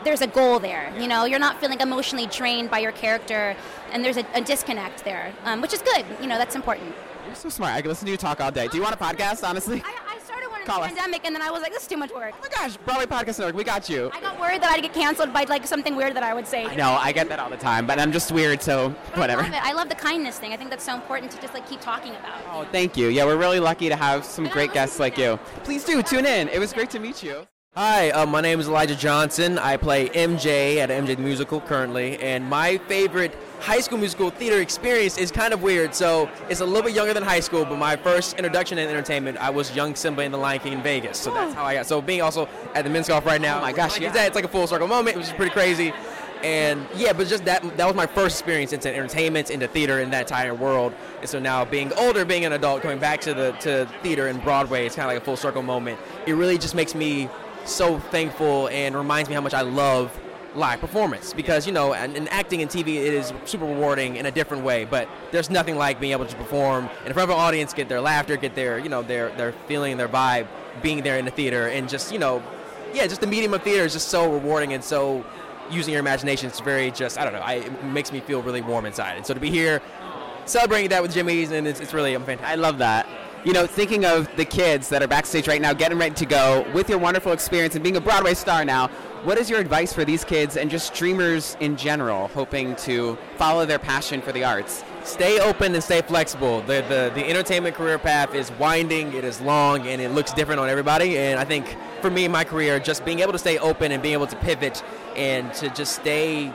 there's 0.06 0.20
a 0.22 0.26
goal 0.28 0.58
there. 0.60 0.92
You 0.98 1.08
know, 1.08 1.24
you're 1.24 1.38
not 1.40 1.60
feeling 1.60 1.80
emotionally 1.80 2.26
drained 2.28 2.70
by 2.70 2.78
your 2.78 2.92
character, 2.92 3.56
and 3.92 4.04
there's 4.04 4.16
a, 4.16 4.24
a 4.34 4.40
disconnect 4.40 5.04
there, 5.04 5.32
um, 5.44 5.60
which 5.60 5.74
is 5.74 5.82
good. 5.82 6.04
You 6.20 6.28
know, 6.28 6.38
that's 6.38 6.54
important. 6.54 6.94
You're 7.26 7.34
so 7.34 7.48
smart. 7.48 7.74
I 7.74 7.82
could 7.82 7.88
listen 7.88 8.06
to 8.06 8.12
you 8.12 8.16
talk 8.16 8.40
all 8.40 8.52
day. 8.52 8.68
Do 8.68 8.76
you 8.76 8.82
want 8.84 8.94
a 8.94 8.98
podcast, 8.98 9.46
honestly? 9.46 9.82
I, 9.84 10.14
I 10.14 10.18
started 10.20 10.48
one 10.48 10.60
in 10.60 10.66
Call 10.66 10.78
the 10.78 10.84
us. 10.86 10.92
pandemic, 10.92 11.24
and 11.26 11.34
then 11.34 11.42
I 11.42 11.50
was 11.50 11.60
like, 11.60 11.72
this 11.72 11.82
is 11.82 11.88
too 11.88 11.96
much 11.96 12.12
work. 12.14 12.34
Oh 12.36 12.40
my 12.40 12.48
gosh, 12.48 12.76
Broadway 12.78 13.06
Podcast 13.06 13.40
Network, 13.40 13.56
we 13.56 13.64
got 13.64 13.88
you. 13.90 14.10
I 14.14 14.20
got 14.20 14.38
worried 14.40 14.62
that 14.62 14.70
I'd 14.70 14.82
get 14.82 14.92
canceled 14.94 15.32
by 15.32 15.42
like 15.48 15.66
something 15.66 15.96
weird 15.96 16.14
that 16.14 16.22
I 16.22 16.34
would 16.34 16.46
say. 16.46 16.64
I 16.66 16.76
know, 16.76 16.92
I 17.00 17.10
get 17.10 17.28
that 17.28 17.40
all 17.40 17.50
the 17.50 17.56
time, 17.56 17.84
but 17.84 17.98
I'm 17.98 18.12
just 18.12 18.30
weird, 18.30 18.62
so 18.62 18.90
whatever. 19.14 19.42
I 19.42 19.46
love 19.46 19.54
it. 19.54 19.64
I 19.64 19.72
love 19.72 19.88
the 19.88 19.96
kindness 19.96 20.38
thing. 20.38 20.52
I 20.52 20.56
think 20.56 20.70
that's 20.70 20.84
so 20.84 20.94
important 20.94 21.32
to 21.32 21.40
just 21.40 21.52
like 21.52 21.68
keep 21.68 21.80
talking 21.80 22.12
about. 22.14 22.38
Oh, 22.52 22.64
thank 22.70 22.96
you. 22.96 23.08
Yeah, 23.08 23.24
we're 23.24 23.36
really 23.36 23.58
lucky 23.60 23.88
to 23.88 23.96
have 23.96 24.24
some 24.24 24.44
And 24.44 24.52
I 24.52 24.54
great 24.54 24.68
listen 24.68 24.74
guests 24.74 24.96
to 24.96 25.02
like 25.02 25.16
them. 25.16 25.40
you. 25.56 25.62
Please 25.64 25.84
do 25.84 26.00
tune 26.04 26.26
in. 26.26 26.48
It 26.48 26.60
was 26.60 26.72
great 26.72 26.90
to 26.90 27.00
meet 27.00 27.24
you. 27.24 27.44
Hi, 27.76 28.08
uh, 28.12 28.24
my 28.24 28.40
name 28.40 28.58
is 28.58 28.68
Elijah 28.68 28.96
Johnson. 28.96 29.58
I 29.58 29.76
play 29.76 30.08
MJ 30.08 30.78
at 30.78 30.88
MJ 30.88 31.08
the 31.14 31.16
Musical 31.18 31.60
currently, 31.60 32.18
and 32.22 32.42
my 32.42 32.78
favorite 32.88 33.36
high 33.60 33.80
school 33.80 33.98
musical 33.98 34.30
theater 34.30 34.62
experience 34.62 35.18
is 35.18 35.30
kind 35.30 35.52
of 35.52 35.62
weird. 35.62 35.94
So 35.94 36.30
it's 36.48 36.60
a 36.60 36.64
little 36.64 36.84
bit 36.84 36.94
younger 36.94 37.12
than 37.12 37.22
high 37.22 37.40
school, 37.40 37.66
but 37.66 37.76
my 37.76 37.94
first 37.94 38.38
introduction 38.38 38.78
in 38.78 38.88
entertainment, 38.88 39.36
I 39.36 39.50
was 39.50 39.76
young 39.76 39.94
Simba 39.94 40.22
in 40.22 40.32
The 40.32 40.38
Lion 40.38 40.60
King 40.60 40.72
in 40.72 40.82
Vegas. 40.82 41.18
So 41.18 41.34
that's 41.34 41.52
how 41.52 41.64
I 41.64 41.74
got. 41.74 41.84
So 41.84 42.00
being 42.00 42.22
also 42.22 42.48
at 42.74 42.82
the 42.82 42.88
Minskoff 42.88 43.26
right 43.26 43.42
now, 43.42 43.58
Oh 43.58 43.60
my 43.60 43.72
gosh, 43.74 43.92
like 43.92 44.00
yeah. 44.00 44.24
it's 44.24 44.34
like 44.34 44.46
a 44.46 44.48
full 44.48 44.66
circle 44.66 44.88
moment. 44.88 45.18
which 45.18 45.26
is 45.26 45.32
pretty 45.34 45.52
crazy. 45.52 45.92
And 46.42 46.86
yeah, 46.94 47.12
but 47.12 47.26
just 47.26 47.44
that 47.44 47.62
that 47.76 47.86
was 47.86 47.94
my 47.94 48.06
first 48.06 48.38
experience 48.38 48.72
into 48.72 48.94
entertainment, 48.94 49.50
into 49.50 49.68
theater 49.68 50.00
in 50.00 50.08
that 50.10 50.22
entire 50.22 50.54
world. 50.54 50.94
And 51.20 51.28
so 51.28 51.38
now 51.38 51.64
being 51.66 51.92
older, 51.94 52.24
being 52.24 52.46
an 52.46 52.52
adult, 52.52 52.80
coming 52.80 52.98
back 52.98 53.20
to 53.22 53.34
the 53.34 53.52
to 53.60 53.86
theater 54.02 54.28
and 54.28 54.42
Broadway, 54.42 54.86
it's 54.86 54.96
kind 54.96 55.08
of 55.10 55.14
like 55.14 55.22
a 55.22 55.24
full 55.24 55.36
circle 55.36 55.62
moment. 55.62 55.98
It 56.26 56.34
really 56.34 56.56
just 56.56 56.74
makes 56.74 56.94
me 56.94 57.28
so 57.66 57.98
thankful 57.98 58.68
and 58.68 58.94
reminds 58.94 59.28
me 59.28 59.34
how 59.34 59.40
much 59.40 59.54
I 59.54 59.62
love 59.62 60.18
live 60.54 60.80
performance. 60.80 61.32
Because 61.32 61.66
you 61.66 61.72
know 61.72 61.92
and, 61.92 62.16
and 62.16 62.28
acting 62.30 62.60
in 62.60 62.68
TV 62.68 62.96
it 62.96 63.14
is 63.14 63.32
super 63.44 63.66
rewarding 63.66 64.16
in 64.16 64.26
a 64.26 64.30
different 64.30 64.64
way 64.64 64.84
but 64.84 65.08
there's 65.32 65.50
nothing 65.50 65.76
like 65.76 66.00
being 66.00 66.12
able 66.12 66.26
to 66.26 66.36
perform 66.36 66.88
in 67.04 67.12
front 67.12 67.30
of 67.30 67.36
an 67.36 67.40
audience 67.40 67.72
get 67.72 67.88
their 67.88 68.00
laughter 68.00 68.36
get 68.36 68.54
their 68.54 68.78
you 68.78 68.88
know 68.88 69.02
their 69.02 69.30
their 69.36 69.52
feeling 69.66 69.96
their 69.96 70.08
vibe 70.08 70.46
being 70.82 71.02
there 71.02 71.18
in 71.18 71.24
the 71.24 71.30
theater 71.30 71.68
and 71.68 71.88
just 71.88 72.12
you 72.12 72.18
know 72.18 72.42
yeah 72.94 73.06
just 73.06 73.20
the 73.20 73.26
medium 73.26 73.52
of 73.52 73.62
theater 73.62 73.84
is 73.84 73.92
just 73.92 74.08
so 74.08 74.32
rewarding 74.32 74.72
and 74.72 74.82
so 74.82 75.24
using 75.70 75.92
your 75.92 76.00
imagination 76.00 76.48
it's 76.48 76.60
very 76.60 76.90
just 76.90 77.18
I 77.18 77.24
don't 77.24 77.32
know 77.32 77.40
I, 77.40 77.54
it 77.54 77.84
makes 77.84 78.12
me 78.12 78.20
feel 78.20 78.42
really 78.42 78.62
warm 78.62 78.86
inside. 78.86 79.16
And 79.16 79.26
so 79.26 79.34
to 79.34 79.40
be 79.40 79.50
here 79.50 79.82
celebrating 80.44 80.90
that 80.90 81.02
with 81.02 81.12
Jimmy's 81.12 81.50
and 81.50 81.66
it's, 81.66 81.80
it's 81.80 81.92
really 81.92 82.14
I'm 82.14 82.24
fantastic. 82.24 82.58
I 82.58 82.60
love 82.60 82.78
that. 82.78 83.06
You 83.46 83.52
know, 83.52 83.64
thinking 83.64 84.04
of 84.04 84.28
the 84.34 84.44
kids 84.44 84.88
that 84.88 85.04
are 85.04 85.06
backstage 85.06 85.46
right 85.46 85.62
now, 85.62 85.72
getting 85.72 85.98
ready 85.98 86.16
to 86.16 86.26
go, 86.26 86.68
with 86.74 86.88
your 86.88 86.98
wonderful 86.98 87.30
experience 87.30 87.76
and 87.76 87.84
being 87.84 87.96
a 87.96 88.00
Broadway 88.00 88.34
star 88.34 88.64
now, 88.64 88.88
what 89.22 89.38
is 89.38 89.48
your 89.48 89.60
advice 89.60 89.92
for 89.92 90.04
these 90.04 90.24
kids 90.24 90.56
and 90.56 90.68
just 90.68 90.92
dreamers 90.94 91.56
in 91.60 91.76
general, 91.76 92.26
hoping 92.26 92.74
to 92.74 93.16
follow 93.36 93.64
their 93.64 93.78
passion 93.78 94.20
for 94.20 94.32
the 94.32 94.42
arts 94.42 94.82
stay 95.04 95.38
open 95.38 95.72
and 95.74 95.84
stay 95.84 96.02
flexible. 96.02 96.62
The, 96.62 96.84
the 96.88 97.12
the 97.14 97.24
entertainment 97.24 97.76
career 97.76 97.96
path 97.96 98.34
is 98.34 98.50
winding, 98.58 99.12
it 99.12 99.22
is 99.22 99.40
long, 99.40 99.86
and 99.86 100.02
it 100.02 100.10
looks 100.10 100.32
different 100.32 100.58
on 100.58 100.68
everybody. 100.68 101.16
And 101.16 101.38
I 101.38 101.44
think 101.44 101.76
for 102.00 102.10
me, 102.10 102.26
my 102.26 102.42
career, 102.42 102.80
just 102.80 103.04
being 103.04 103.20
able 103.20 103.30
to 103.30 103.38
stay 103.38 103.58
open 103.58 103.92
and 103.92 104.02
being 104.02 104.14
able 104.14 104.26
to 104.26 104.36
pivot 104.38 104.82
and 105.14 105.54
to 105.54 105.68
just 105.68 105.94
stay 105.94 106.52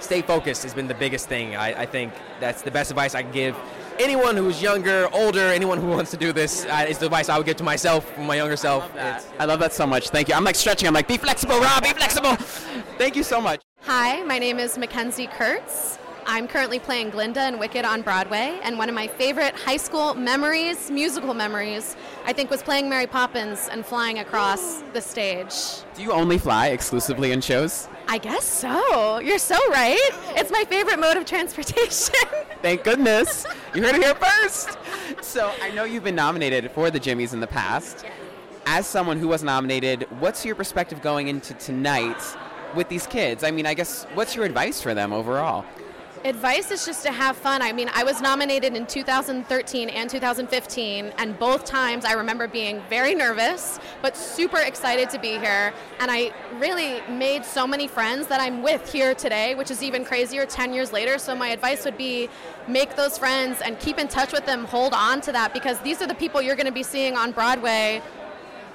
stay 0.00 0.22
focused 0.22 0.64
has 0.64 0.74
been 0.74 0.88
the 0.88 0.94
biggest 0.94 1.28
thing. 1.28 1.54
I, 1.54 1.82
I 1.82 1.86
think 1.86 2.12
that's 2.40 2.62
the 2.62 2.72
best 2.72 2.90
advice 2.90 3.14
I 3.14 3.22
can 3.22 3.30
give 3.30 3.56
anyone 3.98 4.36
who's 4.36 4.60
younger, 4.62 5.08
older, 5.12 5.40
anyone 5.48 5.78
who 5.78 5.88
wants 5.88 6.10
to 6.12 6.16
do 6.16 6.32
this 6.32 6.64
uh, 6.66 6.86
is 6.88 6.98
the 6.98 7.06
advice 7.06 7.28
I 7.28 7.36
would 7.36 7.46
give 7.46 7.56
to 7.56 7.64
myself, 7.64 8.16
my 8.18 8.36
younger 8.36 8.56
self. 8.56 8.88
It's- 8.94 9.26
I 9.38 9.44
love 9.44 9.60
that 9.60 9.72
so 9.72 9.86
much. 9.86 10.10
Thank 10.10 10.28
you. 10.28 10.34
I'm 10.34 10.44
like 10.44 10.56
stretching. 10.56 10.86
I'm 10.88 10.94
like, 10.94 11.08
be 11.08 11.16
flexible, 11.18 11.58
Rob. 11.60 11.82
Be 11.82 11.90
flexible. 11.90 12.34
Thank 12.98 13.16
you 13.16 13.22
so 13.22 13.40
much. 13.40 13.60
Hi, 13.82 14.22
my 14.22 14.38
name 14.38 14.58
is 14.58 14.76
McKenzie 14.76 15.30
Kurtz. 15.30 15.98
I'm 16.30 16.46
currently 16.46 16.78
playing 16.78 17.08
Glinda 17.08 17.48
in 17.48 17.58
Wicked 17.58 17.86
on 17.86 18.02
Broadway, 18.02 18.60
and 18.62 18.76
one 18.76 18.90
of 18.90 18.94
my 18.94 19.06
favorite 19.06 19.54
high 19.54 19.78
school 19.78 20.12
memories, 20.12 20.90
musical 20.90 21.32
memories, 21.32 21.96
I 22.26 22.34
think 22.34 22.50
was 22.50 22.62
playing 22.62 22.90
Mary 22.90 23.06
Poppins 23.06 23.66
and 23.72 23.84
flying 23.84 24.18
across 24.18 24.82
the 24.92 25.00
stage. 25.00 25.54
Do 25.94 26.02
you 26.02 26.12
only 26.12 26.36
fly 26.36 26.66
exclusively 26.66 27.32
in 27.32 27.40
shows? 27.40 27.88
I 28.08 28.18
guess 28.18 28.44
so. 28.44 29.20
You're 29.20 29.38
so 29.38 29.56
right. 29.70 30.10
It's 30.36 30.50
my 30.50 30.64
favorite 30.64 30.98
mode 30.98 31.16
of 31.16 31.24
transportation. 31.24 32.14
Thank 32.60 32.84
goodness. 32.84 33.46
You 33.74 33.82
heard 33.82 33.94
it 33.94 34.02
here 34.02 34.14
first. 34.14 34.76
So 35.22 35.50
I 35.62 35.70
know 35.70 35.84
you've 35.84 36.04
been 36.04 36.14
nominated 36.14 36.70
for 36.72 36.90
the 36.90 37.00
Jimmys 37.00 37.32
in 37.32 37.40
the 37.40 37.46
past. 37.46 38.04
As 38.66 38.86
someone 38.86 39.18
who 39.18 39.28
was 39.28 39.42
nominated, 39.42 40.02
what's 40.20 40.44
your 40.44 40.56
perspective 40.56 41.00
going 41.00 41.28
into 41.28 41.54
tonight 41.54 42.22
with 42.74 42.90
these 42.90 43.06
kids? 43.06 43.44
I 43.44 43.50
mean, 43.50 43.64
I 43.64 43.72
guess 43.72 44.04
what's 44.12 44.36
your 44.36 44.44
advice 44.44 44.82
for 44.82 44.92
them 44.92 45.14
overall? 45.14 45.64
Advice 46.24 46.72
is 46.72 46.84
just 46.84 47.04
to 47.04 47.12
have 47.12 47.36
fun. 47.36 47.62
I 47.62 47.72
mean, 47.72 47.88
I 47.94 48.02
was 48.02 48.20
nominated 48.20 48.74
in 48.74 48.86
2013 48.86 49.88
and 49.88 50.10
2015, 50.10 51.12
and 51.16 51.38
both 51.38 51.64
times 51.64 52.04
I 52.04 52.14
remember 52.14 52.48
being 52.48 52.82
very 52.90 53.14
nervous, 53.14 53.78
but 54.02 54.16
super 54.16 54.58
excited 54.58 55.10
to 55.10 55.18
be 55.20 55.38
here. 55.38 55.72
And 56.00 56.10
I 56.10 56.32
really 56.58 57.00
made 57.08 57.44
so 57.44 57.66
many 57.66 57.86
friends 57.86 58.26
that 58.28 58.40
I'm 58.40 58.62
with 58.62 58.92
here 58.92 59.14
today, 59.14 59.54
which 59.54 59.70
is 59.70 59.82
even 59.82 60.04
crazier 60.04 60.44
10 60.44 60.72
years 60.72 60.92
later. 60.92 61.18
So, 61.18 61.36
my 61.36 61.48
advice 61.48 61.84
would 61.84 61.96
be 61.96 62.28
make 62.66 62.96
those 62.96 63.16
friends 63.16 63.60
and 63.60 63.78
keep 63.78 63.98
in 63.98 64.08
touch 64.08 64.32
with 64.32 64.44
them, 64.44 64.64
hold 64.64 64.94
on 64.94 65.20
to 65.22 65.32
that, 65.32 65.52
because 65.52 65.78
these 65.80 66.02
are 66.02 66.06
the 66.06 66.14
people 66.14 66.42
you're 66.42 66.56
going 66.56 66.66
to 66.66 66.72
be 66.72 66.82
seeing 66.82 67.16
on 67.16 67.30
Broadway 67.30 68.02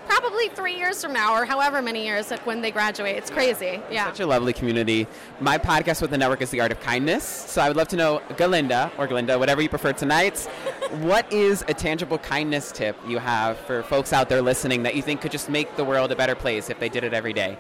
probably 0.08 0.50
three 0.50 0.76
years 0.76 1.02
from 1.02 1.14
now 1.14 1.34
or 1.34 1.46
however 1.46 1.82
many 1.82 2.04
years 2.04 2.32
when 2.44 2.62
they 2.62 2.72
graduate. 2.72 3.16
It's 3.16 3.30
crazy. 3.30 3.82
Yeah. 3.92 4.06
Such 4.06 4.22
a 4.22 4.26
lovely 4.28 4.54
community. 4.54 5.08
My 5.40 5.58
podcast 5.58 6.02
with 6.02 6.12
the 6.12 6.18
network 6.18 6.42
is 6.42 6.50
The 6.50 6.62
Art 6.62 6.72
of 6.72 6.80
Kindness. 6.80 7.24
So 7.24 7.62
I 7.62 7.68
would 7.68 7.78
love 7.78 7.88
to 7.90 7.96
know, 7.96 8.22
Galinda, 8.32 8.92
or 8.98 9.08
Galinda, 9.08 9.40
whatever 9.40 9.62
you 9.62 9.70
prefer 9.70 9.94
tonight, 9.94 10.40
what 11.02 11.32
is 11.32 11.64
a 11.68 11.74
tangible 11.74 12.18
kindness 12.18 12.72
tip 12.72 12.98
you 13.08 13.18
have 13.18 13.58
for 13.58 13.84
folks 13.84 14.14
out 14.14 14.30
there 14.30 14.42
listening 14.42 14.84
that 14.84 14.96
you 14.96 15.02
think 15.02 15.22
could 15.22 15.32
just 15.32 15.50
make 15.50 15.76
the 15.76 15.84
world 15.84 16.12
a 16.12 16.16
better 16.16 16.36
place 16.36 16.70
if 16.70 16.80
they 16.80 16.90
did 16.90 17.04
it 17.04 17.14
every 17.14 17.34
day? 17.34 17.58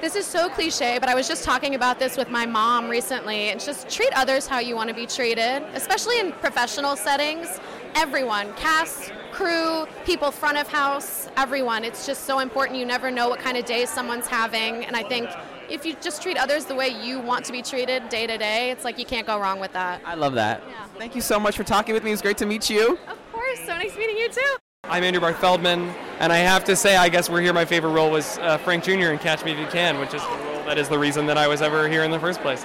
This 0.00 0.14
is 0.14 0.26
so 0.26 0.50
cliche, 0.50 0.98
but 0.98 1.08
I 1.08 1.14
was 1.14 1.26
just 1.26 1.42
talking 1.42 1.74
about 1.74 1.98
this 1.98 2.18
with 2.18 2.28
my 2.28 2.44
mom 2.44 2.90
recently. 2.90 3.48
And 3.48 3.58
just 3.58 3.88
treat 3.88 4.12
others 4.14 4.46
how 4.46 4.58
you 4.58 4.76
want 4.76 4.88
to 4.90 4.94
be 4.94 5.06
treated, 5.06 5.62
especially 5.72 6.20
in 6.20 6.32
professional 6.32 6.96
settings. 6.96 7.60
Everyone, 7.94 8.52
cast, 8.54 9.10
crew, 9.36 9.86
people 10.06 10.30
front 10.30 10.56
of 10.56 10.66
house, 10.66 11.28
everyone. 11.36 11.84
It's 11.84 12.06
just 12.06 12.24
so 12.24 12.38
important. 12.38 12.78
You 12.78 12.86
never 12.86 13.10
know 13.10 13.28
what 13.28 13.38
kind 13.38 13.58
of 13.58 13.66
day 13.66 13.84
someone's 13.84 14.26
having. 14.26 14.86
And 14.86 14.96
I 14.96 15.02
think 15.02 15.28
if 15.68 15.84
you 15.84 15.94
just 16.00 16.22
treat 16.22 16.38
others 16.38 16.64
the 16.64 16.74
way 16.74 16.88
you 16.88 17.20
want 17.20 17.44
to 17.44 17.52
be 17.52 17.60
treated 17.60 18.08
day 18.08 18.26
to 18.26 18.38
day, 18.38 18.70
it's 18.70 18.82
like 18.82 18.98
you 18.98 19.04
can't 19.04 19.26
go 19.26 19.38
wrong 19.38 19.60
with 19.60 19.74
that. 19.74 20.00
I 20.06 20.14
love 20.14 20.32
that. 20.34 20.62
Thank 20.96 21.14
you 21.14 21.20
so 21.20 21.38
much 21.38 21.54
for 21.54 21.64
talking 21.64 21.92
with 21.92 22.02
me. 22.02 22.10
It 22.10 22.14
was 22.14 22.22
great 22.22 22.38
to 22.38 22.46
meet 22.46 22.70
you. 22.70 22.98
Of 23.08 23.32
course. 23.32 23.60
So 23.60 23.76
nice 23.76 23.94
meeting 23.94 24.16
you 24.16 24.30
too. 24.30 24.56
I'm 24.84 25.04
Andrew 25.04 25.20
Barth 25.20 25.38
Feldman, 25.38 25.80
and 26.20 26.32
I 26.32 26.38
have 26.38 26.64
to 26.64 26.76
say, 26.76 26.96
I 26.96 27.08
guess 27.08 27.28
we're 27.28 27.42
here. 27.42 27.52
My 27.52 27.64
favorite 27.64 27.90
role 27.90 28.10
was 28.10 28.38
uh, 28.38 28.56
Frank 28.58 28.84
Jr. 28.84 29.10
in 29.10 29.18
Catch 29.18 29.44
Me 29.44 29.52
If 29.52 29.58
You 29.58 29.66
Can, 29.66 29.98
which 29.98 30.14
is 30.14 30.22
the 30.22 30.28
role 30.28 30.64
that 30.64 30.78
is 30.78 30.88
the 30.88 30.98
reason 30.98 31.26
that 31.26 31.36
I 31.36 31.46
was 31.46 31.60
ever 31.60 31.88
here 31.88 32.04
in 32.04 32.10
the 32.10 32.20
first 32.20 32.40
place. 32.40 32.64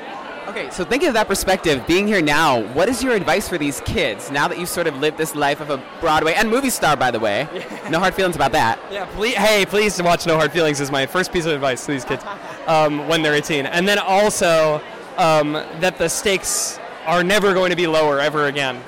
Okay, 0.52 0.70
so 0.70 0.84
thinking 0.84 1.08
of 1.08 1.14
that 1.14 1.30
perspective, 1.30 1.88
being 1.88 2.06
here 2.08 2.22
now, 2.22 2.62
what 2.74 2.90
is 2.90 3.02
your 3.02 3.14
advice 3.14 3.48
for 3.48 3.58
these 3.58 3.80
kids 3.86 4.30
now 4.30 4.50
that 4.50 4.60
you've 4.60 4.68
sort 4.68 4.86
of 4.86 4.98
lived 4.98 5.18
this 5.18 5.34
life 5.34 5.62
of 5.62 5.70
a 5.70 5.82
Broadway 6.02 6.34
and 6.34 6.50
movie 6.50 6.70
star, 6.70 6.98
by 6.98 7.10
the 7.10 7.22
way? 7.22 7.48
No 7.90 8.00
hard 8.00 8.14
feelings 8.14 8.36
about 8.36 8.52
that. 8.52 8.78
Yeah, 8.92 9.06
please, 9.06 9.36
hey, 9.36 9.66
please 9.66 10.02
watch 10.02 10.26
No 10.26 10.36
Hard 10.36 10.52
Feelings 10.52 10.82
is 10.82 10.92
my 10.92 11.06
first 11.06 11.32
piece 11.32 11.46
of 11.46 11.54
advice 11.54 11.86
to 11.86 11.94
these 11.94 12.04
kids 12.04 12.24
um, 12.68 13.08
when 13.08 13.22
they're 13.22 13.34
18. 13.34 13.66
And 13.66 13.88
then 13.88 13.98
also 13.98 14.82
um, 15.18 15.54
that 15.54 15.98
the 15.98 16.10
stakes 16.10 16.80
are 17.06 17.24
never 17.24 17.54
going 17.54 17.70
to 17.70 17.76
be 17.78 17.88
lower 17.88 18.20
ever 18.20 18.48
again. 18.48 18.82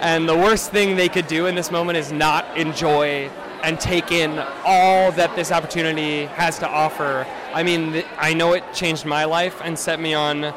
And 0.00 0.28
the 0.28 0.36
worst 0.36 0.70
thing 0.70 0.96
they 0.96 1.08
could 1.08 1.26
do 1.26 1.46
in 1.46 1.56
this 1.56 1.72
moment 1.72 1.98
is 1.98 2.12
not 2.12 2.56
enjoy 2.56 3.28
and 3.62 3.78
take 3.80 4.12
in 4.12 4.38
all 4.64 5.12
that 5.12 5.34
this 5.34 5.50
opportunity 5.50 6.26
has 6.26 6.58
to 6.60 6.68
offer. 6.68 7.26
I 7.52 7.62
mean, 7.62 7.92
th- 7.92 8.06
I 8.16 8.34
know 8.34 8.52
it 8.52 8.64
changed 8.72 9.04
my 9.04 9.24
life 9.24 9.60
and 9.64 9.78
set 9.78 10.00
me 10.00 10.14
on 10.14 10.54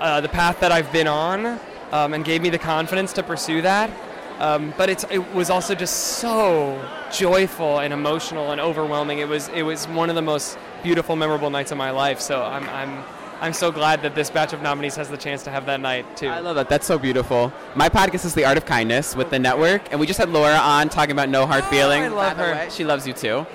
uh, 0.00 0.20
the 0.20 0.28
path 0.28 0.60
that 0.60 0.72
I've 0.72 0.90
been 0.92 1.06
on 1.06 1.60
um, 1.92 2.14
and 2.14 2.24
gave 2.24 2.42
me 2.42 2.50
the 2.50 2.58
confidence 2.58 3.12
to 3.14 3.22
pursue 3.22 3.62
that. 3.62 3.90
Um, 4.38 4.72
but 4.78 4.88
it's, 4.88 5.04
it 5.10 5.18
was 5.34 5.50
also 5.50 5.74
just 5.74 5.94
so 6.18 6.82
joyful 7.12 7.80
and 7.80 7.92
emotional 7.92 8.52
and 8.52 8.60
overwhelming. 8.60 9.18
It 9.18 9.28
was, 9.28 9.48
it 9.48 9.62
was 9.62 9.86
one 9.88 10.08
of 10.08 10.16
the 10.16 10.22
most 10.22 10.58
beautiful, 10.82 11.14
memorable 11.14 11.50
nights 11.50 11.72
of 11.72 11.78
my 11.78 11.90
life. 11.90 12.20
So 12.20 12.42
I'm, 12.42 12.66
I'm, 12.70 13.04
I'm 13.42 13.52
so 13.52 13.70
glad 13.70 14.00
that 14.02 14.14
this 14.14 14.30
batch 14.30 14.54
of 14.54 14.62
nominees 14.62 14.96
has 14.96 15.10
the 15.10 15.16
chance 15.18 15.42
to 15.44 15.50
have 15.50 15.66
that 15.66 15.80
night 15.80 16.16
too. 16.16 16.28
I 16.28 16.40
love 16.40 16.56
that. 16.56 16.70
That's 16.70 16.86
so 16.86 16.98
beautiful. 16.98 17.52
My 17.74 17.90
podcast 17.90 18.24
is 18.24 18.34
The 18.34 18.46
Art 18.46 18.56
of 18.56 18.64
Kindness 18.64 19.14
with 19.14 19.28
the 19.28 19.38
network, 19.38 19.90
and 19.90 20.00
we 20.00 20.06
just 20.06 20.18
had 20.18 20.30
Laura 20.30 20.56
on 20.56 20.88
talking 20.88 21.12
about 21.12 21.28
no 21.28 21.46
hard 21.46 21.64
feelings. 21.64 22.06
I 22.06 22.08
love 22.08 22.36
By 22.38 22.42
her. 22.46 22.52
way, 22.52 22.68
She 22.70 22.84
loves 22.84 23.06
you 23.06 23.12
too. 23.12 23.46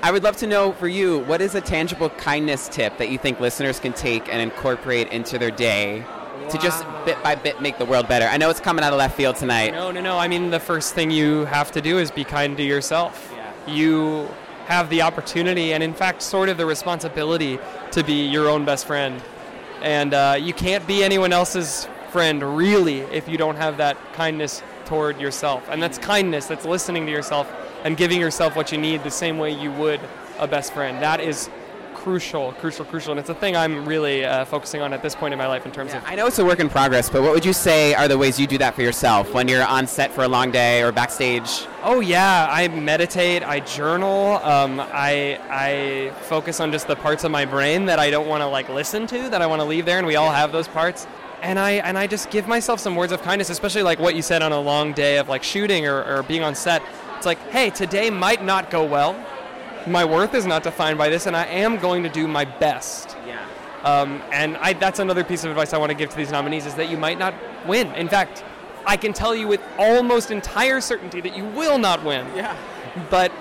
I 0.00 0.12
would 0.12 0.22
love 0.22 0.36
to 0.38 0.46
know 0.46 0.72
for 0.72 0.86
you, 0.86 1.18
what 1.20 1.40
is 1.40 1.56
a 1.56 1.60
tangible 1.60 2.08
kindness 2.10 2.68
tip 2.68 2.98
that 2.98 3.10
you 3.10 3.18
think 3.18 3.40
listeners 3.40 3.80
can 3.80 3.92
take 3.92 4.32
and 4.32 4.40
incorporate 4.40 5.08
into 5.08 5.38
their 5.38 5.50
day 5.50 6.04
to 6.50 6.58
just 6.58 6.84
bit 7.04 7.20
by 7.24 7.34
bit 7.34 7.60
make 7.60 7.78
the 7.78 7.84
world 7.84 8.06
better? 8.06 8.26
I 8.26 8.36
know 8.36 8.48
it's 8.48 8.60
coming 8.60 8.84
out 8.84 8.92
of 8.92 8.98
left 9.00 9.16
field 9.16 9.34
tonight. 9.34 9.72
No, 9.72 9.90
no, 9.90 10.00
no. 10.00 10.16
I 10.16 10.28
mean, 10.28 10.50
the 10.50 10.60
first 10.60 10.94
thing 10.94 11.10
you 11.10 11.46
have 11.46 11.72
to 11.72 11.80
do 11.80 11.98
is 11.98 12.12
be 12.12 12.22
kind 12.22 12.56
to 12.58 12.62
yourself. 12.62 13.34
You 13.66 14.28
have 14.66 14.88
the 14.88 15.02
opportunity 15.02 15.72
and, 15.72 15.82
in 15.82 15.94
fact, 15.94 16.22
sort 16.22 16.48
of 16.48 16.58
the 16.58 16.66
responsibility 16.66 17.58
to 17.90 18.04
be 18.04 18.24
your 18.28 18.48
own 18.48 18.64
best 18.64 18.86
friend. 18.86 19.20
And 19.82 20.14
uh, 20.14 20.36
you 20.38 20.54
can't 20.54 20.86
be 20.86 21.02
anyone 21.02 21.32
else's 21.32 21.88
friend, 22.10 22.56
really, 22.56 23.00
if 23.00 23.28
you 23.28 23.36
don't 23.36 23.56
have 23.56 23.78
that 23.78 23.96
kindness 24.12 24.62
toward 24.84 25.20
yourself. 25.20 25.68
And 25.68 25.82
that's 25.82 25.98
kindness, 25.98 26.46
that's 26.46 26.64
listening 26.64 27.04
to 27.06 27.10
yourself 27.10 27.52
and 27.84 27.96
giving 27.96 28.20
yourself 28.20 28.56
what 28.56 28.72
you 28.72 28.78
need 28.78 29.04
the 29.04 29.10
same 29.10 29.38
way 29.38 29.50
you 29.50 29.72
would 29.72 30.00
a 30.38 30.46
best 30.46 30.72
friend. 30.72 31.02
That 31.02 31.20
is 31.20 31.50
crucial, 31.94 32.52
crucial, 32.52 32.84
crucial. 32.84 33.10
And 33.10 33.20
it's 33.20 33.28
a 33.28 33.34
thing 33.34 33.56
I'm 33.56 33.86
really 33.86 34.24
uh, 34.24 34.44
focusing 34.44 34.80
on 34.80 34.92
at 34.92 35.02
this 35.02 35.14
point 35.14 35.32
in 35.32 35.38
my 35.38 35.46
life 35.46 35.66
in 35.66 35.72
terms 35.72 35.92
of 35.92 36.02
I 36.06 36.14
know 36.14 36.26
it's 36.26 36.38
a 36.38 36.44
work 36.44 36.60
in 36.60 36.68
progress, 36.68 37.10
but 37.10 37.22
what 37.22 37.32
would 37.32 37.44
you 37.44 37.52
say 37.52 37.92
are 37.92 38.06
the 38.06 38.16
ways 38.16 38.38
you 38.38 38.46
do 38.46 38.56
that 38.58 38.74
for 38.74 38.82
yourself 38.82 39.34
when 39.34 39.48
you're 39.48 39.64
on 39.64 39.86
set 39.86 40.12
for 40.12 40.22
a 40.22 40.28
long 40.28 40.50
day 40.50 40.82
or 40.82 40.92
backstage? 40.92 41.66
Oh 41.82 42.00
yeah, 42.00 42.46
I 42.50 42.68
meditate, 42.68 43.42
I 43.42 43.60
journal, 43.60 44.36
um, 44.44 44.80
I 44.80 45.40
I 45.50 46.12
focus 46.22 46.60
on 46.60 46.70
just 46.70 46.86
the 46.86 46.96
parts 46.96 47.24
of 47.24 47.30
my 47.30 47.44
brain 47.44 47.84
that 47.86 47.98
I 47.98 48.10
don't 48.10 48.28
want 48.28 48.42
to 48.42 48.46
like 48.46 48.68
listen 48.68 49.06
to, 49.08 49.28
that 49.28 49.42
I 49.42 49.46
want 49.46 49.60
to 49.60 49.66
leave 49.66 49.84
there, 49.84 49.98
and 49.98 50.06
we 50.06 50.16
all 50.16 50.30
have 50.30 50.52
those 50.52 50.68
parts. 50.68 51.06
And 51.42 51.58
I 51.58 51.72
and 51.72 51.98
I 51.98 52.06
just 52.06 52.30
give 52.30 52.48
myself 52.48 52.80
some 52.80 52.96
words 52.96 53.12
of 53.12 53.22
kindness, 53.22 53.50
especially 53.50 53.82
like 53.82 53.98
what 53.98 54.14
you 54.14 54.22
said 54.22 54.42
on 54.42 54.52
a 54.52 54.60
long 54.60 54.92
day 54.92 55.18
of 55.18 55.28
like 55.28 55.42
shooting 55.42 55.86
or, 55.86 56.04
or 56.04 56.22
being 56.22 56.42
on 56.42 56.54
set. 56.54 56.82
It's 57.18 57.26
like, 57.26 57.40
hey, 57.50 57.70
today 57.70 58.10
might 58.10 58.44
not 58.44 58.70
go 58.70 58.84
well. 58.84 59.20
My 59.88 60.04
worth 60.04 60.34
is 60.34 60.46
not 60.46 60.62
defined 60.62 60.98
by 60.98 61.08
this, 61.08 61.26
and 61.26 61.36
I 61.36 61.46
am 61.46 61.76
going 61.78 62.04
to 62.04 62.08
do 62.08 62.28
my 62.28 62.44
best. 62.44 63.16
Yeah. 63.26 63.44
Um, 63.82 64.22
and 64.30 64.56
I, 64.58 64.74
that's 64.74 65.00
another 65.00 65.24
piece 65.24 65.42
of 65.42 65.50
advice 65.50 65.72
I 65.72 65.78
want 65.78 65.90
to 65.90 65.96
give 65.96 66.10
to 66.10 66.16
these 66.16 66.30
nominees 66.30 66.64
is 66.64 66.76
that 66.76 66.88
you 66.88 66.96
might 66.96 67.18
not 67.18 67.34
win. 67.66 67.92
In 67.94 68.08
fact, 68.08 68.44
I 68.86 68.96
can 68.96 69.12
tell 69.12 69.34
you 69.34 69.48
with 69.48 69.60
almost 69.78 70.30
entire 70.30 70.80
certainty 70.80 71.20
that 71.20 71.36
you 71.36 71.44
will 71.44 71.76
not 71.76 72.04
win. 72.04 72.24
Yeah. 72.36 72.56
But 73.10 73.32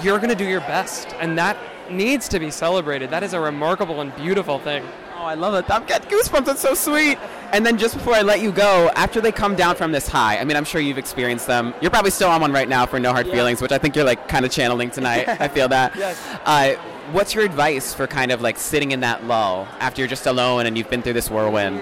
you're 0.00 0.18
going 0.18 0.30
to 0.30 0.36
do 0.36 0.46
your 0.48 0.60
best, 0.60 1.08
and 1.18 1.36
that 1.36 1.56
needs 1.90 2.28
to 2.28 2.38
be 2.38 2.52
celebrated. 2.52 3.10
That 3.10 3.24
is 3.24 3.32
a 3.32 3.40
remarkable 3.40 4.00
and 4.02 4.14
beautiful 4.14 4.60
thing. 4.60 4.84
Oh, 5.18 5.24
I 5.24 5.34
love 5.34 5.54
it. 5.54 5.68
I'm 5.68 5.84
getting 5.84 6.08
goosebumps. 6.08 6.44
That's 6.44 6.60
so 6.60 6.74
sweet. 6.74 7.18
And 7.52 7.66
then 7.66 7.76
just 7.76 7.94
before 7.94 8.14
I 8.14 8.22
let 8.22 8.40
you 8.40 8.52
go, 8.52 8.88
after 8.94 9.20
they 9.20 9.32
come 9.32 9.56
down 9.56 9.74
from 9.74 9.90
this 9.90 10.06
high, 10.06 10.38
I 10.38 10.44
mean, 10.44 10.56
I'm 10.56 10.64
sure 10.64 10.80
you've 10.80 10.96
experienced 10.96 11.48
them. 11.48 11.74
You're 11.80 11.90
probably 11.90 12.12
still 12.12 12.28
on 12.28 12.40
one 12.40 12.52
right 12.52 12.68
now 12.68 12.86
for 12.86 13.00
No 13.00 13.12
Hard 13.12 13.26
Feelings, 13.26 13.60
which 13.60 13.72
I 13.72 13.78
think 13.78 13.96
you're 13.96 14.04
like 14.04 14.28
kind 14.28 14.44
of 14.44 14.52
channeling 14.52 14.90
tonight. 14.90 15.28
I 15.40 15.48
feel 15.48 15.66
that. 15.68 15.96
Yes. 15.96 16.22
Uh, 16.44 16.74
what's 17.10 17.34
your 17.34 17.44
advice 17.44 17.92
for 17.92 18.06
kind 18.06 18.30
of 18.30 18.42
like 18.42 18.58
sitting 18.58 18.92
in 18.92 19.00
that 19.00 19.24
lull 19.24 19.66
after 19.80 20.00
you're 20.00 20.08
just 20.08 20.26
alone 20.26 20.66
and 20.66 20.78
you've 20.78 20.90
been 20.90 21.02
through 21.02 21.14
this 21.14 21.28
whirlwind? 21.28 21.80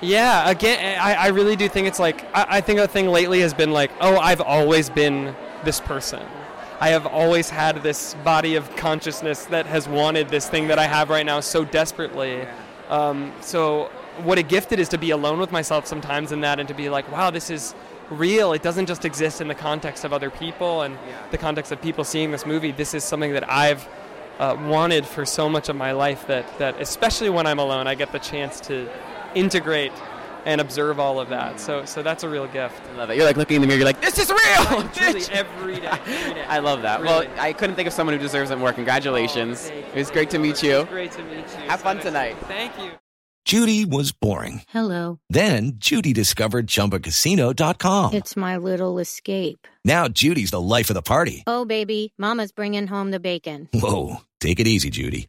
Yeah, 0.00 0.48
again, 0.48 0.98
I, 0.98 1.14
I 1.14 1.26
really 1.28 1.56
do 1.56 1.68
think 1.68 1.86
it's 1.86 2.00
like, 2.00 2.24
I, 2.34 2.56
I 2.56 2.60
think 2.62 2.80
a 2.80 2.88
thing 2.88 3.08
lately 3.08 3.40
has 3.40 3.52
been 3.52 3.70
like, 3.70 3.90
oh, 4.00 4.16
I've 4.16 4.40
always 4.40 4.88
been 4.88 5.36
this 5.62 5.78
person. 5.78 6.22
I 6.80 6.88
have 6.88 7.06
always 7.06 7.48
had 7.48 7.82
this 7.84 8.14
body 8.24 8.56
of 8.56 8.74
consciousness 8.74 9.44
that 9.46 9.66
has 9.66 9.86
wanted 9.86 10.30
this 10.30 10.48
thing 10.48 10.66
that 10.66 10.80
I 10.80 10.86
have 10.88 11.10
right 11.10 11.24
now 11.24 11.38
so 11.38 11.64
desperately. 11.64 12.44
Um, 12.92 13.32
so 13.40 13.90
what 14.22 14.36
a 14.36 14.42
gift 14.42 14.70
it 14.70 14.78
is 14.78 14.90
to 14.90 14.98
be 14.98 15.12
alone 15.12 15.38
with 15.38 15.50
myself 15.50 15.86
sometimes 15.86 16.30
in 16.30 16.42
that 16.42 16.60
and 16.60 16.68
to 16.68 16.74
be 16.74 16.90
like, 16.90 17.10
wow, 17.10 17.30
this 17.30 17.48
is 17.48 17.74
real. 18.10 18.52
It 18.52 18.62
doesn't 18.62 18.84
just 18.84 19.06
exist 19.06 19.40
in 19.40 19.48
the 19.48 19.54
context 19.54 20.04
of 20.04 20.12
other 20.12 20.28
people 20.28 20.82
and 20.82 20.98
the 21.30 21.38
context 21.38 21.72
of 21.72 21.80
people 21.80 22.04
seeing 22.04 22.30
this 22.30 22.44
movie. 22.44 22.70
This 22.70 22.92
is 22.92 23.02
something 23.02 23.32
that 23.32 23.48
I've 23.50 23.88
uh, 24.38 24.58
wanted 24.66 25.06
for 25.06 25.24
so 25.24 25.48
much 25.48 25.70
of 25.70 25.76
my 25.76 25.92
life 25.92 26.26
that, 26.26 26.58
that 26.58 26.78
especially 26.82 27.30
when 27.30 27.46
I'm 27.46 27.58
alone, 27.58 27.86
I 27.86 27.94
get 27.94 28.12
the 28.12 28.18
chance 28.18 28.60
to 28.62 28.90
integrate 29.34 29.92
and 30.44 30.60
observe 30.60 30.98
all 31.00 31.20
of 31.20 31.28
that. 31.28 31.60
So, 31.60 31.84
so 31.84 32.02
that's 32.02 32.24
a 32.24 32.28
real 32.28 32.46
gift. 32.48 32.80
I 32.94 32.96
love 32.96 33.10
it. 33.10 33.16
You're 33.16 33.24
like 33.26 33.36
looking 33.36 33.56
in 33.56 33.60
the 33.62 33.68
mirror. 33.68 33.78
You're 33.78 33.86
like, 33.86 34.00
this 34.00 34.18
is 34.18 34.30
real. 34.30 34.88
Truly, 34.94 35.22
every 35.32 35.76
day. 35.80 35.86
Every 35.86 36.34
day. 36.34 36.44
I 36.48 36.58
love 36.58 36.82
that. 36.82 37.00
Really. 37.00 37.26
Well, 37.28 37.38
I 37.40 37.52
couldn't 37.52 37.76
think 37.76 37.86
of 37.86 37.92
someone 37.92 38.16
who 38.16 38.22
deserves 38.22 38.50
it 38.50 38.56
more. 38.56 38.72
Congratulations. 38.72 39.70
Oh, 39.72 39.76
it 39.78 39.94
was 39.96 40.10
great 40.10 40.30
to 40.30 40.38
meet 40.38 40.62
you. 40.62 40.80
It's 40.80 40.90
great 40.90 41.12
to 41.12 41.22
meet 41.24 41.36
you. 41.38 41.68
Have 41.68 41.80
So 41.80 41.84
fun 41.84 41.96
nice. 41.96 42.04
tonight. 42.06 42.36
Thank 42.48 42.78
you. 42.78 42.90
Judy 43.44 43.84
was 43.84 44.12
boring. 44.12 44.62
Hello. 44.68 45.18
Then 45.28 45.72
Judy 45.76 46.12
discovered 46.12 46.68
ChumbaCasino.com. 46.68 48.14
It's 48.14 48.36
my 48.36 48.56
little 48.56 48.98
escape. 49.00 49.66
Now 49.84 50.06
Judy's 50.06 50.52
the 50.52 50.60
life 50.60 50.90
of 50.90 50.94
the 50.94 51.02
party. 51.02 51.42
Oh, 51.46 51.64
baby, 51.64 52.12
Mama's 52.18 52.52
bringing 52.52 52.86
home 52.86 53.10
the 53.10 53.18
bacon. 53.18 53.68
Whoa, 53.74 54.18
take 54.40 54.60
it 54.60 54.68
easy, 54.68 54.90
Judy. 54.90 55.28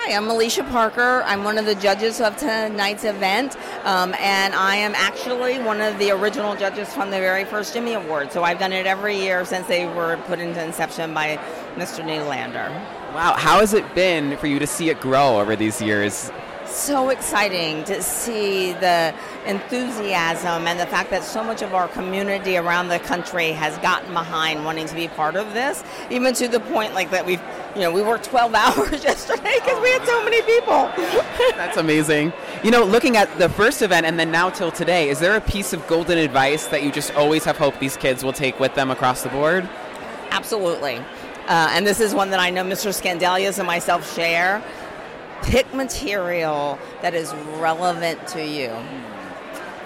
Hi, 0.00 0.14
I'm 0.14 0.28
Alecia 0.28 0.66
Parker. 0.70 1.24
I'm 1.26 1.42
one 1.42 1.58
of 1.58 1.66
the 1.66 1.74
judges 1.74 2.20
of 2.20 2.36
tonight's 2.36 3.02
event, 3.02 3.56
um, 3.82 4.14
and 4.20 4.54
I 4.54 4.76
am 4.76 4.94
actually 4.94 5.58
one 5.58 5.80
of 5.80 5.98
the 5.98 6.12
original 6.12 6.54
judges 6.54 6.94
from 6.94 7.10
the 7.10 7.18
very 7.18 7.44
first 7.44 7.74
Jimmy 7.74 7.94
Award. 7.94 8.30
So 8.30 8.44
I've 8.44 8.60
done 8.60 8.72
it 8.72 8.86
every 8.86 9.18
year 9.18 9.44
since 9.44 9.66
they 9.66 9.86
were 9.86 10.16
put 10.26 10.38
into 10.38 10.64
inception 10.64 11.12
by 11.12 11.36
Mr. 11.74 12.04
Nederlander. 12.04 12.70
Wow, 13.12 13.34
how 13.36 13.58
has 13.58 13.74
it 13.74 13.92
been 13.96 14.36
for 14.36 14.46
you 14.46 14.60
to 14.60 14.68
see 14.68 14.88
it 14.88 15.00
grow 15.00 15.40
over 15.40 15.56
these 15.56 15.82
years? 15.82 16.30
So 16.70 17.08
exciting 17.08 17.82
to 17.84 18.02
see 18.02 18.72
the 18.72 19.14
enthusiasm 19.46 20.66
and 20.66 20.78
the 20.78 20.86
fact 20.86 21.10
that 21.10 21.24
so 21.24 21.42
much 21.42 21.62
of 21.62 21.74
our 21.74 21.88
community 21.88 22.56
around 22.56 22.88
the 22.88 22.98
country 22.98 23.52
has 23.52 23.76
gotten 23.78 24.12
behind 24.12 24.64
wanting 24.64 24.86
to 24.86 24.94
be 24.94 25.08
part 25.08 25.34
of 25.34 25.54
this, 25.54 25.82
even 26.10 26.34
to 26.34 26.46
the 26.46 26.60
point 26.60 26.94
like 26.94 27.10
that 27.10 27.24
we've, 27.24 27.42
you 27.74 27.80
know, 27.80 27.90
we 27.90 28.02
worked 28.02 28.24
12 28.24 28.54
hours 28.54 29.02
yesterday 29.02 29.54
because 29.56 29.80
we 29.80 29.90
had 29.90 30.06
so 30.06 30.22
many 30.22 30.42
people. 30.42 30.90
That's 31.56 31.78
amazing. 31.78 32.32
You 32.62 32.70
know, 32.70 32.84
looking 32.84 33.16
at 33.16 33.38
the 33.38 33.48
first 33.48 33.80
event 33.82 34.04
and 34.04 34.18
then 34.18 34.30
now 34.30 34.50
till 34.50 34.70
today, 34.70 35.08
is 35.08 35.20
there 35.20 35.36
a 35.36 35.40
piece 35.40 35.72
of 35.72 35.86
golden 35.86 36.18
advice 36.18 36.66
that 36.66 36.82
you 36.82 36.92
just 36.92 37.14
always 37.14 37.44
have 37.44 37.56
hope 37.56 37.78
these 37.78 37.96
kids 37.96 38.22
will 38.22 38.32
take 38.32 38.60
with 38.60 38.74
them 38.74 38.90
across 38.90 39.22
the 39.22 39.30
board? 39.30 39.68
Absolutely. 40.30 40.96
Uh, 41.48 41.70
and 41.72 41.86
this 41.86 41.98
is 41.98 42.14
one 42.14 42.28
that 42.30 42.40
I 42.40 42.50
know 42.50 42.62
Mr. 42.62 42.92
Scandalios 42.92 43.58
and 43.58 43.66
myself 43.66 44.14
share. 44.14 44.62
Pick 45.42 45.72
material 45.74 46.78
that 47.02 47.14
is 47.14 47.34
relevant 47.58 48.26
to 48.28 48.44
you. 48.44 48.72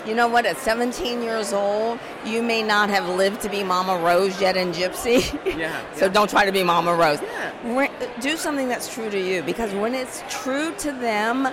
You 0.07 0.17
know 0.17 0.27
what? 0.27 0.47
At 0.47 0.57
17 0.57 1.23
years 1.23 1.53
old, 1.53 2.01
you 2.25 2.43
may 2.43 2.63
not 2.63 2.91
have 2.91 3.09
lived 3.09 3.41
to 3.43 3.49
be 3.49 3.63
Mama 3.63 3.97
Rose 3.99 4.41
yet 4.41 4.57
in 4.57 4.73
Gypsy. 4.73 5.39
Yeah. 5.59 5.81
so 5.95 6.09
don't 6.09 6.29
try 6.31 6.45
to 6.47 6.53
be 6.53 6.65
Mama 6.65 6.95
Rose. 6.95 7.21
Re- 7.65 7.91
Do 8.21 8.37
something 8.37 8.69
that's 8.69 8.93
true 8.93 9.11
to 9.11 9.21
you 9.21 9.43
because 9.43 9.73
when 9.73 9.95
it's 9.95 10.23
true 10.29 10.75
to 10.79 10.91
them, 10.93 11.49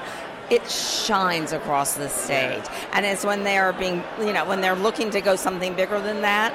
it 0.49 0.67
shines 0.69 1.51
across 1.51 1.93
the 1.95 2.09
stage. 2.09 2.63
And 2.93 3.05
it's 3.05 3.23
when 3.23 3.43
they 3.43 3.57
are 3.57 3.73
being, 3.73 4.03
you 4.19 4.33
know, 4.33 4.45
when 4.45 4.61
they're 4.61 4.75
looking 4.75 5.11
to 5.11 5.21
go 5.21 5.35
something 5.35 5.75
bigger 5.75 5.99
than 5.99 6.21
that 6.21 6.53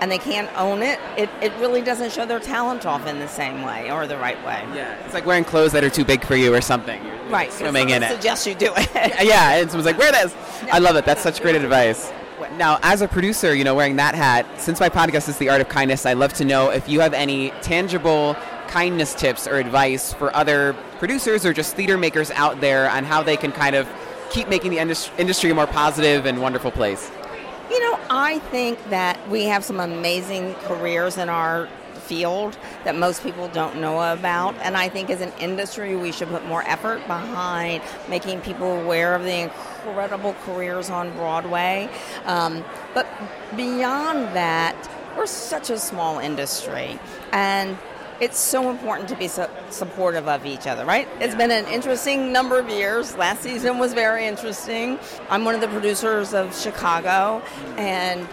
and 0.00 0.10
they 0.10 0.18
can't 0.18 0.50
own 0.56 0.82
it, 0.82 0.98
it, 1.16 1.28
it 1.42 1.52
really 1.58 1.82
doesn't 1.82 2.12
show 2.12 2.24
their 2.24 2.40
talent 2.40 2.86
off 2.86 3.06
in 3.06 3.18
the 3.18 3.28
same 3.28 3.62
way 3.62 3.90
or 3.90 4.06
the 4.06 4.16
right 4.16 4.38
way. 4.44 4.64
Yeah. 4.74 4.94
It's 5.04 5.14
like 5.14 5.26
wearing 5.26 5.44
clothes 5.44 5.72
that 5.72 5.84
are 5.84 5.90
too 5.90 6.04
big 6.04 6.24
for 6.24 6.36
you 6.36 6.54
or 6.54 6.60
something. 6.60 7.04
You're 7.04 7.20
Right. 7.30 7.52
Swimming 7.52 7.90
in 7.90 8.02
it. 8.02 8.10
Suggest 8.10 8.46
you 8.46 8.54
do 8.54 8.72
it. 8.76 8.90
yeah, 9.24 9.54
and 9.56 9.70
someone's 9.70 9.86
like, 9.86 9.98
wear 9.98 10.10
this. 10.10 10.34
I 10.72 10.78
love 10.78 10.96
it. 10.96 11.04
That's 11.04 11.22
such 11.22 11.40
great 11.40 11.54
advice. 11.54 12.10
Now, 12.56 12.78
as 12.82 13.02
a 13.02 13.08
producer, 13.08 13.54
you 13.54 13.62
know, 13.64 13.74
wearing 13.74 13.96
that 13.96 14.14
hat, 14.14 14.46
since 14.60 14.80
my 14.80 14.88
podcast 14.88 15.28
is 15.28 15.38
The 15.38 15.48
Art 15.48 15.60
of 15.60 15.68
Kindness, 15.68 16.04
I'd 16.04 16.14
love 16.14 16.32
to 16.34 16.44
know 16.44 16.70
if 16.70 16.88
you 16.88 17.00
have 17.00 17.14
any 17.14 17.50
tangible 17.62 18.34
kindness 18.66 19.14
tips 19.14 19.46
or 19.46 19.56
advice 19.56 20.12
for 20.12 20.34
other 20.34 20.74
producers 20.98 21.44
or 21.46 21.52
just 21.52 21.76
theater 21.76 21.96
makers 21.96 22.30
out 22.32 22.60
there 22.60 22.90
on 22.90 23.04
how 23.04 23.22
they 23.22 23.36
can 23.36 23.52
kind 23.52 23.76
of 23.76 23.88
keep 24.30 24.48
making 24.48 24.70
the 24.70 24.78
industry 24.78 25.50
a 25.50 25.54
more 25.54 25.66
positive 25.66 26.26
and 26.26 26.40
wonderful 26.40 26.70
place. 26.70 27.10
You 27.70 27.78
know, 27.78 28.00
I 28.10 28.40
think 28.50 28.90
that 28.90 29.28
we 29.28 29.44
have 29.44 29.64
some 29.64 29.78
amazing 29.78 30.54
careers 30.54 31.16
in 31.16 31.28
our 31.28 31.68
field 32.10 32.58
that 32.82 32.96
most 32.96 33.22
people 33.22 33.46
don't 33.46 33.76
know 33.76 34.12
about. 34.12 34.56
And 34.56 34.76
I 34.76 34.88
think 34.88 35.08
as 35.10 35.20
an 35.20 35.32
industry, 35.38 35.94
we 35.94 36.10
should 36.10 36.26
put 36.28 36.44
more 36.46 36.64
effort 36.66 37.06
behind 37.06 37.84
making 38.08 38.40
people 38.40 38.80
aware 38.80 39.14
of 39.14 39.22
the 39.22 39.42
incredible 39.42 40.34
careers 40.44 40.90
on 40.90 41.12
Broadway. 41.12 41.88
Um, 42.24 42.64
but 42.92 43.06
beyond 43.54 44.34
that, 44.34 44.74
we're 45.16 45.26
such 45.26 45.70
a 45.70 45.78
small 45.78 46.18
industry. 46.18 46.98
And 47.32 47.78
it's 48.20 48.38
so 48.38 48.70
important 48.70 49.08
to 49.08 49.16
be 49.16 49.28
su- 49.28 49.48
supportive 49.70 50.28
of 50.28 50.44
each 50.44 50.66
other, 50.66 50.84
right? 50.84 51.08
It's 51.20 51.34
been 51.34 51.50
an 51.50 51.66
interesting 51.66 52.32
number 52.32 52.58
of 52.58 52.68
years. 52.68 53.16
Last 53.16 53.42
season 53.42 53.78
was 53.78 53.94
very 53.94 54.26
interesting. 54.26 54.98
I'm 55.30 55.44
one 55.44 55.54
of 55.54 55.60
the 55.60 55.68
producers 55.68 56.34
of 56.34 56.56
Chicago, 56.56 57.42
and 57.76 58.28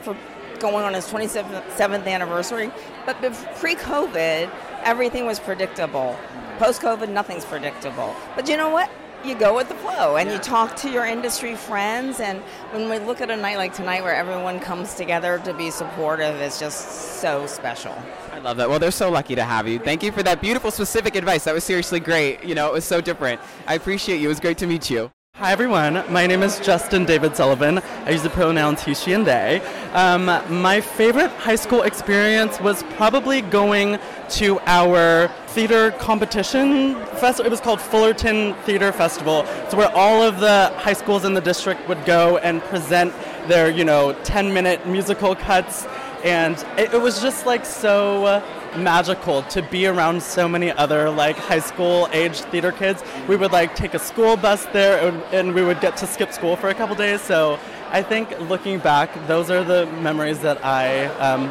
for 0.00 0.16
going 0.58 0.84
on 0.84 0.94
its 0.94 1.12
27th 1.12 2.06
anniversary. 2.06 2.70
But 3.04 3.20
pre 3.56 3.74
COVID, 3.74 4.50
everything 4.82 5.26
was 5.26 5.38
predictable. 5.38 6.18
Post 6.58 6.80
COVID, 6.80 7.10
nothing's 7.10 7.44
predictable. 7.44 8.16
But 8.34 8.48
you 8.48 8.56
know 8.56 8.70
what? 8.70 8.90
You 9.24 9.34
go 9.34 9.56
with 9.56 9.68
the 9.68 9.74
flow 9.74 10.16
and 10.16 10.30
you 10.30 10.38
talk 10.38 10.76
to 10.76 10.90
your 10.90 11.04
industry 11.04 11.56
friends. 11.56 12.20
And 12.20 12.40
when 12.70 12.88
we 12.88 13.04
look 13.04 13.20
at 13.20 13.30
a 13.30 13.36
night 13.36 13.56
like 13.56 13.74
tonight 13.74 14.02
where 14.02 14.14
everyone 14.14 14.60
comes 14.60 14.94
together 14.94 15.40
to 15.44 15.52
be 15.52 15.70
supportive, 15.70 16.36
it's 16.36 16.60
just 16.60 17.20
so 17.20 17.46
special. 17.46 17.94
I 18.36 18.38
love 18.40 18.58
that. 18.58 18.68
Well, 18.68 18.78
they're 18.78 18.90
so 18.90 19.10
lucky 19.10 19.34
to 19.34 19.44
have 19.44 19.66
you. 19.66 19.78
Thank 19.78 20.02
you 20.02 20.12
for 20.12 20.22
that 20.22 20.42
beautiful, 20.42 20.70
specific 20.70 21.16
advice. 21.16 21.44
That 21.44 21.54
was 21.54 21.64
seriously 21.64 22.00
great. 22.00 22.44
You 22.44 22.54
know, 22.54 22.66
it 22.66 22.72
was 22.74 22.84
so 22.84 23.00
different. 23.00 23.40
I 23.66 23.76
appreciate 23.76 24.20
you. 24.20 24.26
It 24.26 24.28
was 24.28 24.40
great 24.40 24.58
to 24.58 24.66
meet 24.66 24.90
you. 24.90 25.10
Hi 25.36 25.52
everyone, 25.52 26.02
my 26.10 26.26
name 26.26 26.42
is 26.42 26.58
Justin 26.60 27.04
David 27.04 27.36
Sullivan. 27.36 27.78
I 27.78 28.10
use 28.10 28.22
the 28.22 28.30
pronouns 28.30 28.82
he, 28.82 28.94
she, 28.94 29.12
and 29.12 29.26
they. 29.26 29.60
Um, 29.92 30.26
my 30.48 30.80
favorite 30.80 31.30
high 31.30 31.56
school 31.56 31.82
experience 31.82 32.58
was 32.58 32.82
probably 32.94 33.42
going 33.42 33.98
to 34.30 34.58
our 34.60 35.28
theater 35.48 35.90
competition 35.92 36.94
festival. 37.16 37.46
It 37.46 37.50
was 37.50 37.60
called 37.60 37.82
Fullerton 37.82 38.54
Theater 38.64 38.92
Festival. 38.92 39.44
It's 39.64 39.74
where 39.74 39.94
all 39.94 40.22
of 40.22 40.40
the 40.40 40.72
high 40.76 40.94
schools 40.94 41.26
in 41.26 41.34
the 41.34 41.40
district 41.42 41.86
would 41.86 42.02
go 42.06 42.38
and 42.38 42.62
present 42.62 43.12
their, 43.46 43.70
you 43.70 43.84
know, 43.84 44.14
10 44.24 44.52
minute 44.52 44.86
musical 44.86 45.34
cuts. 45.34 45.86
And 46.26 46.56
it, 46.76 46.92
it 46.92 47.00
was 47.00 47.22
just 47.22 47.46
like 47.46 47.64
so 47.64 48.42
magical 48.76 49.42
to 49.44 49.62
be 49.62 49.86
around 49.86 50.20
so 50.20 50.48
many 50.48 50.72
other 50.72 51.08
like 51.08 51.36
high 51.36 51.60
school 51.60 52.08
age 52.12 52.40
theater 52.40 52.72
kids. 52.72 53.04
We 53.28 53.36
would 53.36 53.52
like 53.52 53.76
take 53.76 53.94
a 53.94 53.98
school 53.98 54.36
bus 54.36 54.66
there 54.66 55.06
and, 55.06 55.22
and 55.32 55.54
we 55.54 55.62
would 55.62 55.80
get 55.80 55.96
to 55.98 56.06
skip 56.06 56.32
school 56.32 56.56
for 56.56 56.68
a 56.68 56.74
couple 56.74 56.96
days. 56.96 57.20
So 57.20 57.60
I 57.90 58.02
think 58.02 58.38
looking 58.40 58.80
back, 58.80 59.08
those 59.28 59.50
are 59.50 59.62
the 59.62 59.86
memories 60.02 60.40
that 60.40 60.64
I 60.64 61.06
um, 61.20 61.48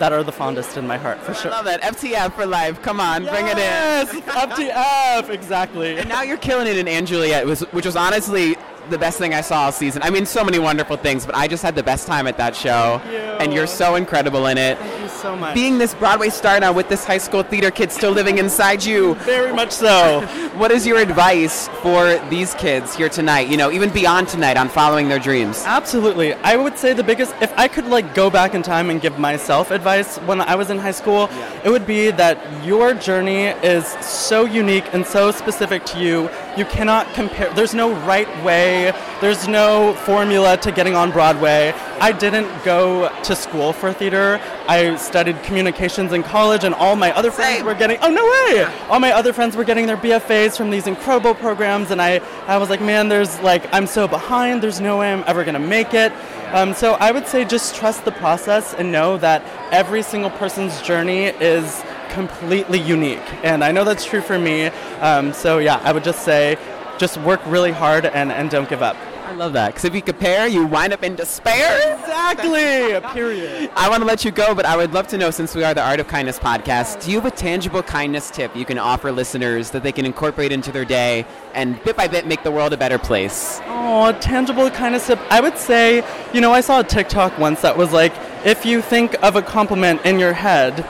that 0.00 0.12
are 0.12 0.24
the 0.24 0.32
fondest 0.32 0.76
in 0.76 0.86
my 0.86 0.96
heart 0.96 1.20
for 1.20 1.32
sure. 1.32 1.52
I 1.52 1.56
love 1.56 1.66
that. 1.66 1.82
FTF 1.82 2.32
for 2.32 2.46
life. 2.46 2.82
Come 2.82 2.98
on, 3.00 3.24
bring 3.24 3.46
it 3.46 3.52
in. 3.52 3.58
Yes, 3.58 4.10
FTF, 4.10 5.28
exactly. 5.28 5.98
And 5.98 6.08
now 6.08 6.22
you're 6.22 6.38
killing 6.38 6.66
it 6.66 6.76
in 6.76 7.06
& 7.06 7.06
Juliet, 7.06 7.46
which 7.46 7.84
was 7.84 7.96
honestly 7.96 8.56
the 8.90 8.98
best 8.98 9.18
thing 9.18 9.32
I 9.34 9.40
saw 9.40 9.64
all 9.64 9.72
season. 9.72 10.02
I 10.02 10.10
mean, 10.10 10.26
so 10.26 10.44
many 10.44 10.58
wonderful 10.58 10.96
things, 10.96 11.24
but 11.24 11.34
I 11.34 11.48
just 11.48 11.62
had 11.62 11.74
the 11.74 11.82
best 11.82 12.06
time 12.06 12.26
at 12.26 12.36
that 12.36 12.54
show. 12.54 13.00
you. 13.10 13.18
And 13.18 13.52
you're 13.54 13.66
so 13.66 13.94
incredible 13.94 14.46
in 14.46 14.58
it. 14.58 14.78
Thank 14.78 15.02
you 15.02 15.08
so 15.08 15.36
much. 15.36 15.54
Being 15.54 15.78
this 15.78 15.94
Broadway 15.94 16.28
star 16.28 16.58
now 16.60 16.72
with 16.72 16.88
this 16.88 17.04
high 17.04 17.18
school 17.18 17.42
theater 17.42 17.70
kid 17.70 17.92
still 17.92 18.10
living 18.10 18.38
inside 18.38 18.84
you. 18.84 19.14
Very 19.24 19.52
much 19.52 19.70
so. 19.70 20.20
what 20.56 20.70
is 20.70 20.86
your 20.86 20.98
advice 20.98 21.68
for 21.82 22.18
these 22.28 22.54
kids 22.54 22.94
here 22.94 23.08
tonight? 23.08 23.48
You 23.48 23.56
know, 23.56 23.70
even 23.70 23.90
beyond 23.90 24.28
tonight 24.28 24.56
on 24.56 24.68
following 24.68 25.08
their 25.08 25.18
dreams. 25.18 25.62
Absolutely. 25.64 26.34
I 26.34 26.56
would 26.56 26.76
say 26.76 26.92
the 26.92 27.04
biggest 27.04 27.34
if 27.40 27.52
I 27.56 27.68
could 27.68 27.86
like 27.86 28.14
go 28.14 28.28
back 28.30 28.54
in 28.54 28.62
time 28.62 28.90
and 28.90 29.00
give 29.00 29.18
myself 29.18 29.70
advice 29.70 30.16
when 30.18 30.40
I 30.40 30.54
was 30.54 30.70
in 30.70 30.78
high 30.78 30.90
school, 30.90 31.30
it 31.64 31.70
would 31.70 31.86
be 31.86 32.10
that 32.10 32.64
your 32.64 32.94
journey 32.94 33.46
is 33.46 33.86
so 34.04 34.44
unique 34.44 34.84
and 34.92 35.06
so 35.06 35.30
specific 35.30 35.84
to 35.86 35.98
you. 36.00 36.28
You 36.56 36.64
cannot 36.64 37.12
compare 37.14 37.52
there's 37.54 37.74
no 37.74 37.92
right 38.04 38.28
way, 38.44 38.92
there's 39.20 39.46
no 39.46 39.94
formula 39.94 40.56
to 40.58 40.72
getting 40.72 40.94
on 40.94 41.10
Broadway. 41.10 41.72
I 42.00 42.12
didn't 42.12 42.48
go 42.64 43.08
to 43.22 43.36
school 43.36 43.72
for 43.72 43.92
theater. 43.92 44.40
I 44.66 44.96
studied 44.96 45.42
communications 45.42 46.12
in 46.12 46.22
college 46.22 46.64
and 46.64 46.74
all 46.74 46.96
my 46.96 47.12
other 47.12 47.30
friends 47.30 47.62
were 47.62 47.74
getting 47.74 47.98
Oh 48.02 48.10
no 48.10 48.24
way. 48.24 48.64
All 48.88 48.98
my 48.98 49.12
other 49.12 49.32
friends 49.32 49.56
were 49.56 49.64
getting 49.64 49.86
their 49.86 49.96
BFAs 49.96 50.56
from 50.56 50.70
these 50.70 50.86
incredible 50.86 51.34
programs 51.34 51.90
and 51.90 52.02
I 52.02 52.20
I 52.46 52.56
was 52.58 52.68
like, 52.68 52.80
man, 52.80 53.08
there's 53.08 53.38
like 53.40 53.72
I'm 53.72 53.86
so 53.86 54.08
behind. 54.08 54.62
There's 54.62 54.80
no 54.80 54.98
way 54.98 55.12
I'm 55.12 55.24
ever 55.26 55.44
going 55.44 55.54
to 55.54 55.60
make 55.60 55.94
it. 55.94 56.12
Um, 56.52 56.74
so 56.74 56.94
I 56.94 57.12
would 57.12 57.28
say 57.28 57.44
just 57.44 57.76
trust 57.76 58.04
the 58.04 58.10
process 58.10 58.74
and 58.74 58.90
know 58.90 59.16
that 59.18 59.44
every 59.70 60.02
single 60.02 60.30
person's 60.30 60.82
journey 60.82 61.26
is 61.26 61.80
completely 62.10 62.78
unique. 62.78 63.22
And 63.44 63.64
I 63.64 63.72
know 63.72 63.84
that's 63.84 64.04
true 64.04 64.20
for 64.20 64.38
me. 64.38 64.66
Um, 65.00 65.32
so 65.32 65.58
yeah, 65.58 65.80
I 65.84 65.92
would 65.92 66.04
just 66.04 66.24
say 66.24 66.58
just 66.98 67.16
work 67.18 67.40
really 67.46 67.72
hard 67.72 68.04
and, 68.04 68.30
and 68.30 68.50
don't 68.50 68.68
give 68.68 68.82
up. 68.82 68.96
I 69.30 69.34
love 69.34 69.52
that 69.52 69.68
because 69.68 69.84
if 69.84 69.94
you 69.94 70.02
compare, 70.02 70.48
you 70.48 70.66
wind 70.66 70.92
up 70.92 71.04
in 71.04 71.14
despair. 71.14 71.96
Exactly. 72.00 73.00
Period. 73.12 73.70
I 73.76 73.88
want 73.88 74.02
to 74.02 74.04
let 74.04 74.24
you 74.24 74.32
go, 74.32 74.56
but 74.56 74.66
I 74.66 74.76
would 74.76 74.92
love 74.92 75.06
to 75.08 75.18
know, 75.18 75.30
since 75.30 75.54
we 75.54 75.62
are 75.62 75.72
the 75.72 75.82
Art 75.82 76.00
of 76.00 76.08
Kindness 76.08 76.40
podcast, 76.40 77.04
do 77.04 77.12
you 77.12 77.20
have 77.20 77.32
a 77.32 77.36
tangible 77.36 77.80
kindness 77.80 78.28
tip 78.28 78.54
you 78.56 78.64
can 78.64 78.76
offer 78.76 79.12
listeners 79.12 79.70
that 79.70 79.84
they 79.84 79.92
can 79.92 80.04
incorporate 80.04 80.50
into 80.50 80.72
their 80.72 80.84
day 80.84 81.24
and 81.54 81.80
bit 81.84 81.96
by 81.96 82.08
bit 82.08 82.26
make 82.26 82.42
the 82.42 82.50
world 82.50 82.72
a 82.72 82.76
better 82.76 82.98
place? 82.98 83.60
Oh, 83.66 84.10
tangible 84.20 84.68
kindness 84.68 85.06
tip. 85.06 85.20
I 85.30 85.40
would 85.40 85.56
say, 85.56 86.04
you 86.34 86.40
know, 86.40 86.52
I 86.52 86.60
saw 86.60 86.80
a 86.80 86.84
TikTok 86.84 87.38
once 87.38 87.62
that 87.62 87.78
was 87.78 87.92
like, 87.92 88.12
if 88.44 88.66
you 88.66 88.82
think 88.82 89.14
of 89.22 89.36
a 89.36 89.42
compliment 89.42 90.04
in 90.04 90.18
your 90.18 90.32
head, 90.32 90.84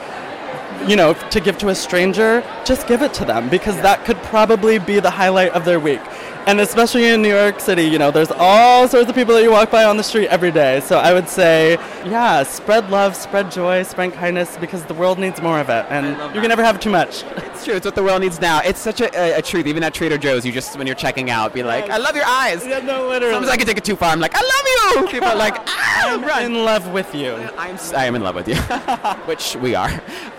you 0.87 0.95
know, 0.95 1.13
to 1.13 1.39
give 1.39 1.57
to 1.59 1.69
a 1.69 1.75
stranger, 1.75 2.43
just 2.65 2.87
give 2.87 3.01
it 3.01 3.13
to 3.15 3.25
them 3.25 3.49
because 3.49 3.75
that 3.77 4.03
could 4.05 4.17
probably 4.23 4.79
be 4.79 4.99
the 4.99 5.11
highlight 5.11 5.51
of 5.51 5.65
their 5.65 5.79
week. 5.79 6.01
And 6.47 6.59
especially 6.59 7.07
in 7.07 7.21
New 7.21 7.29
York 7.29 7.59
City, 7.59 7.83
you 7.83 7.99
know, 7.99 8.11
there's 8.11 8.31
all 8.31 8.87
sorts 8.87 9.09
of 9.09 9.15
people 9.15 9.35
that 9.35 9.43
you 9.43 9.51
walk 9.51 9.69
by 9.69 9.83
on 9.83 9.97
the 9.97 10.03
street 10.03 10.27
every 10.27 10.51
day. 10.51 10.79
So 10.81 10.97
I 10.97 11.13
would 11.13 11.29
say, 11.29 11.73
yeah, 12.05 12.43
spread 12.43 12.89
love, 12.89 13.15
spread 13.15 13.51
joy, 13.51 13.83
spread 13.83 14.13
kindness 14.13 14.57
because 14.57 14.83
the 14.85 14.93
world 14.95 15.19
needs 15.19 15.41
more 15.41 15.59
of 15.59 15.69
it. 15.69 15.85
And 15.89 16.17
you 16.33 16.41
can 16.41 16.49
never 16.49 16.63
have 16.63 16.79
too 16.79 16.89
much. 16.89 17.23
It's 17.61 17.65
true. 17.67 17.75
It's 17.75 17.85
what 17.85 17.93
the 17.93 18.01
world 18.01 18.21
needs 18.21 18.41
now. 18.41 18.59
It's 18.61 18.79
such 18.79 19.01
a, 19.01 19.15
a, 19.15 19.37
a 19.37 19.41
truth. 19.43 19.67
Even 19.67 19.83
at 19.83 19.93
Trader 19.93 20.17
Joe's, 20.17 20.43
you 20.43 20.51
just 20.51 20.75
when 20.79 20.87
you're 20.87 20.95
checking 20.95 21.29
out, 21.29 21.53
be 21.53 21.61
like, 21.61 21.91
"I 21.91 21.97
love 21.97 22.15
your 22.15 22.25
eyes." 22.25 22.65
Yeah, 22.65 22.79
no, 22.79 23.07
literally. 23.07 23.35
Sometimes 23.35 23.53
I 23.53 23.57
can 23.57 23.67
take 23.67 23.77
it 23.77 23.83
too 23.83 23.95
far. 23.95 24.09
I'm 24.11 24.19
like, 24.19 24.33
"I 24.33 24.41
love 24.41 25.03
you." 25.05 25.11
People 25.11 25.27
are 25.27 25.35
like, 25.35 25.57
"Ah, 25.67 26.13
I'm 26.13 26.23
run." 26.23 26.43
in 26.43 26.65
love 26.65 26.91
with 26.91 27.13
you. 27.13 27.35
I'm 27.59 27.77
I 27.95 28.05
am 28.05 28.15
in 28.15 28.23
love 28.23 28.33
with 28.33 28.47
you, 28.47 28.55
which 29.27 29.55
we 29.57 29.75
are. 29.75 29.91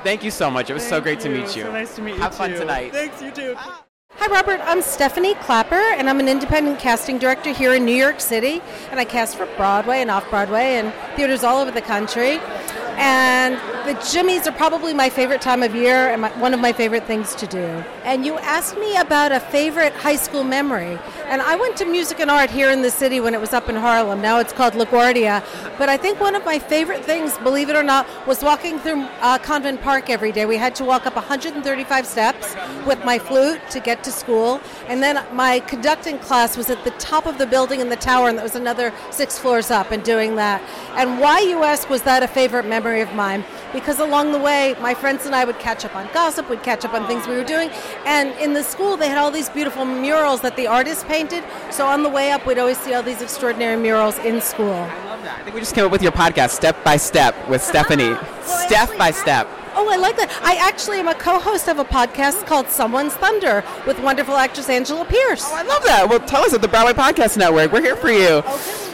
Thank 0.03 0.25
you 0.25 0.33
so 0.33 0.51
much. 0.51 0.69
It 0.69 0.75
was 0.75 0.85
so 0.85 1.01
great 1.01 1.21
to 1.21 1.29
meet 1.29 1.55
you. 1.55 1.63
So 1.63 1.71
nice 1.71 1.95
to 1.95 2.03
meet 2.03 2.17
you 2.17 2.23
Have 2.23 2.35
fun 2.35 2.51
tonight. 2.51 2.91
Thanks, 2.91 3.23
you 3.23 3.31
too. 3.31 3.57
Hi, 4.25 4.29
Robert. 4.29 4.61
I'm 4.63 4.83
Stephanie 4.83 5.35
Klapper, 5.35 5.75
and 5.75 6.09
I'm 6.09 6.21
an 6.21 6.29
independent 6.29 6.79
casting 6.79 7.19
director 7.19 7.53
here 7.53 7.75
in 7.75 7.85
New 7.85 7.97
York 7.97 8.21
City. 8.21 8.63
And 8.93 9.01
I 9.01 9.05
cast 9.05 9.37
for 9.37 9.47
Broadway 9.57 10.01
and 10.01 10.13
off 10.13 10.31
Broadway 10.31 10.77
and 10.77 10.95
theaters 11.17 11.43
all 11.43 11.61
over 11.61 11.73
the 11.73 11.83
country. 11.83 12.39
And 12.99 13.57
the 13.85 13.95
Jimmies 14.13 14.47
are 14.47 14.53
probably 14.53 14.95
my 14.95 15.11
favorite 15.11 15.41
time 15.41 15.63
of 15.63 15.75
year 15.75 16.11
and 16.11 16.23
my, 16.23 16.31
one 16.39 16.55
of 16.55 16.61
my 16.61 16.73
favorite 16.73 17.05
things 17.05 17.35
to 17.35 17.47
do. 17.47 17.65
And 18.05 18.25
you 18.25 18.39
asked 18.39 18.77
me 18.77 18.97
about 18.97 19.33
a 19.33 19.41
favorite 19.41 19.93
high 19.95 20.17
school 20.17 20.45
memory. 20.45 20.99
And 21.27 21.43
I 21.43 21.57
went 21.57 21.77
to 21.79 21.85
music 21.85 22.21
and 22.21 22.31
art 22.31 22.51
here 22.51 22.71
in 22.71 22.83
the 22.83 22.91
city 22.91 23.19
when 23.19 23.35
it 23.35 23.41
was 23.41 23.53
up 23.53 23.69
in 23.69 23.75
Harlem. 23.75 24.23
Now 24.23 24.39
it's 24.39 24.53
called 24.53 24.75
LaGuardia. 24.75 25.45
But 25.79 25.89
I 25.89 25.97
think 25.97 26.21
one 26.21 26.37
of 26.37 26.45
my 26.45 26.59
favorite 26.61 27.05
things, 27.05 27.37
believe 27.39 27.71
it 27.71 27.77
or 27.77 27.83
not, 27.83 28.07
was 28.27 28.43
walking 28.43 28.79
through 28.79 29.03
uh, 29.21 29.39
Convent 29.39 29.83
Park 29.83 30.11
every 30.11 30.31
day. 30.31 30.47
We 30.47 30.57
had 30.57 30.75
to 30.77 30.85
walk 30.85 31.07
up 31.07 31.17
135 31.17 32.07
steps 32.07 32.55
with 32.87 33.05
my 33.05 33.19
flute 33.19 33.61
to 33.71 33.81
get 33.81 34.05
to 34.05 34.13
school. 34.13 34.61
And 34.93 35.03
then 35.03 35.25
my 35.35 35.61
conducting 35.61 36.19
class 36.19 36.55
was 36.55 36.69
at 36.69 36.85
the 36.85 36.91
top 36.91 37.25
of 37.25 37.39
the 37.39 37.47
building 37.47 37.81
in 37.81 37.89
the 37.89 37.97
tower, 37.97 38.29
and 38.29 38.37
that 38.37 38.43
was 38.43 38.57
another 38.57 38.93
six 39.11 39.39
floors 39.39 39.71
up 39.71 39.91
and 39.91 40.05
doing 40.05 40.37
that. 40.37 40.61
And 40.97 41.19
why, 41.19 41.41
you 41.41 41.63
ask, 41.63 41.89
was 41.89 42.03
that 42.03 42.23
a 42.23 42.29
favorite 42.29 42.67
memory 42.67 43.01
of 43.01 43.15
mine? 43.15 43.43
Because 43.73 44.01
along 44.01 44.33
the 44.33 44.39
way, 44.39 44.77
my 44.83 44.93
friends 44.93 45.25
and 45.25 45.35
I 45.35 45.47
would 45.47 45.59
catch 45.59 45.87
up 45.87 45.97
on 45.97 46.11
gossip, 46.13 46.51
we'd 46.51 46.63
catch 46.63 46.85
up 46.85 46.93
on 46.93 47.07
things 47.07 47.27
we 47.27 47.37
were 47.37 47.43
doing. 47.43 47.71
And 48.05 48.39
in 48.39 48.53
the 48.53 48.63
school, 48.63 48.99
they 48.99 49.09
had 49.09 49.17
all 49.17 49.31
these 49.31 49.49
beautiful 49.49 49.87
murals 49.87 50.43
that 50.43 50.57
the 50.57 50.67
artists 50.67 51.05
painted. 51.05 51.43
So 51.71 51.87
on 51.87 52.03
the 52.03 52.11
way 52.11 52.31
up, 52.31 52.47
we'd 52.47 52.59
always 52.59 52.77
see 52.77 52.93
all 52.93 53.03
these 53.03 53.23
extraordinary 53.23 53.79
murals 53.81 54.19
in 54.19 54.43
school. 54.43 54.75
I 54.75 55.05
love 55.07 55.23
that. 55.23 55.41
I 55.41 55.43
think 55.43 55.55
we 55.55 55.63
just 55.63 55.75
came 55.75 55.87
up 55.87 55.91
with 55.91 56.03
your 56.03 56.13
podcast, 56.13 56.51
Step 56.51 56.85
by 56.85 56.99
Step, 56.99 57.35
with 57.49 57.63
Stephanie. 57.73 58.15
Step 58.43 58.91
by 58.99 59.11
Step. 59.11 59.49
Oh, 59.85 59.91
I 59.91 59.97
like 59.97 60.17
that. 60.17 60.31
I 60.45 60.55
actually 60.55 61.01
am 61.01 61.09
a 61.09 61.15
co 61.15 61.41
host 61.41 61.67
of 61.67 61.81
a 61.81 61.85
podcast 61.85 62.47
called 62.47 62.69
Someone's 62.69 63.15
Thunder 63.15 63.65
with 63.85 63.99
wonderful 63.99 64.37
actress 64.37 64.69
Angela 64.69 65.05
Pierce. 65.05 65.43
Oh, 65.45 65.57
I 65.57 65.63
love 65.63 65.83
that. 65.83 66.09
Well, 66.09 66.21
tell 66.21 66.43
us 66.43 66.55
at 66.55 66.63
the 66.63 66.69
Broadway 66.69 66.93
Podcast 66.93 67.37
Network. 67.37 67.73
We're 67.73 67.83
here 67.83 67.97
for 67.97 68.13
you. 68.13 68.29
Okay, 68.29 68.45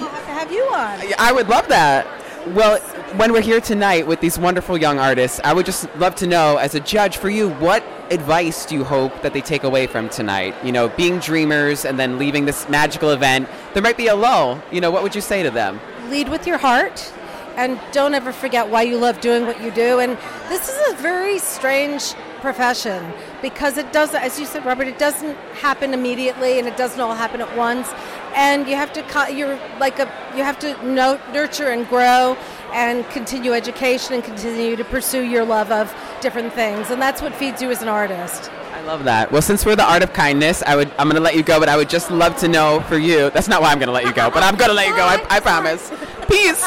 we'll 0.00 0.08
have 0.08 0.24
to 0.24 0.32
have 0.32 0.50
you 0.50 0.62
on. 0.62 1.12
I 1.18 1.30
would 1.30 1.50
love 1.50 1.68
that. 1.68 2.06
Well, 2.54 2.80
when 3.18 3.34
we're 3.34 3.42
here 3.42 3.60
tonight 3.60 4.06
with 4.06 4.20
these 4.20 4.38
wonderful 4.38 4.78
young 4.78 4.98
artists, 4.98 5.42
I 5.44 5.52
would 5.52 5.66
just 5.66 5.94
love 5.96 6.14
to 6.16 6.26
know, 6.26 6.56
as 6.56 6.74
a 6.74 6.80
judge 6.80 7.18
for 7.18 7.28
you, 7.28 7.50
what 7.50 7.84
advice 8.10 8.64
do 8.64 8.74
you 8.74 8.82
hope 8.82 9.20
that 9.20 9.34
they 9.34 9.42
take 9.42 9.64
away 9.64 9.86
from 9.86 10.08
tonight? 10.08 10.54
You 10.64 10.72
know, 10.72 10.88
being 10.88 11.18
dreamers 11.18 11.84
and 11.84 12.00
then 12.00 12.18
leaving 12.18 12.46
this 12.46 12.66
magical 12.70 13.10
event, 13.10 13.46
there 13.74 13.82
might 13.82 13.98
be 13.98 14.06
a 14.06 14.16
lull. 14.16 14.62
You 14.72 14.80
know, 14.80 14.90
what 14.90 15.02
would 15.02 15.14
you 15.14 15.20
say 15.20 15.42
to 15.42 15.50
them? 15.50 15.80
lead 16.08 16.30
with 16.30 16.46
your 16.46 16.56
heart 16.56 17.12
and 17.58 17.80
don't 17.90 18.14
ever 18.14 18.32
forget 18.32 18.68
why 18.68 18.82
you 18.82 18.96
love 18.96 19.20
doing 19.20 19.44
what 19.44 19.60
you 19.60 19.72
do 19.72 19.98
and 19.98 20.16
this 20.48 20.68
is 20.68 20.92
a 20.92 20.94
very 21.02 21.40
strange 21.40 22.14
profession 22.40 23.12
because 23.42 23.76
it 23.76 23.92
does 23.92 24.14
as 24.14 24.38
you 24.38 24.46
said 24.46 24.64
robert 24.64 24.86
it 24.86 24.96
doesn't 24.96 25.36
happen 25.66 25.92
immediately 25.92 26.60
and 26.60 26.68
it 26.68 26.76
doesn't 26.76 27.00
all 27.00 27.16
happen 27.16 27.40
at 27.40 27.56
once 27.56 27.88
and 28.36 28.68
you 28.68 28.76
have 28.76 28.92
to 28.92 29.02
you're 29.34 29.58
like 29.80 29.98
a 29.98 30.06
you 30.36 30.44
have 30.44 30.56
to 30.56 30.70
no, 30.86 31.20
nurture 31.32 31.70
and 31.70 31.88
grow 31.88 32.36
and 32.72 33.04
continue 33.10 33.52
education 33.52 34.14
and 34.14 34.22
continue 34.22 34.76
to 34.76 34.84
pursue 34.84 35.24
your 35.24 35.44
love 35.44 35.72
of 35.72 35.92
different 36.20 36.52
things 36.52 36.90
and 36.90 37.02
that's 37.02 37.20
what 37.20 37.34
feeds 37.34 37.60
you 37.60 37.70
as 37.72 37.82
an 37.82 37.88
artist 37.88 38.52
I 38.68 38.82
love 38.82 39.04
that. 39.04 39.32
Well, 39.32 39.42
since 39.42 39.66
we're 39.66 39.74
the 39.74 39.90
art 39.90 40.04
of 40.04 40.12
kindness, 40.12 40.62
I 40.62 40.76
would 40.76 40.88
I'm 41.00 41.08
going 41.08 41.16
to 41.16 41.20
let 41.20 41.34
you 41.34 41.42
go, 41.42 41.58
but 41.58 41.68
I 41.68 41.76
would 41.76 41.90
just 41.90 42.12
love 42.12 42.36
to 42.36 42.48
know 42.48 42.80
for 42.88 42.96
you. 42.96 43.28
That's 43.30 43.48
not 43.48 43.60
why 43.60 43.72
I'm 43.72 43.78
going 43.78 43.88
to 43.88 43.92
let 43.92 44.04
you 44.04 44.14
go, 44.14 44.30
but 44.30 44.44
I'm 44.44 44.54
going 44.54 44.68
to 44.68 44.74
let 44.74 44.86
you 44.86 44.94
go. 44.94 45.02
I, 45.02 45.20
I 45.28 45.40
promise. 45.40 45.90
Peace. 46.28 46.62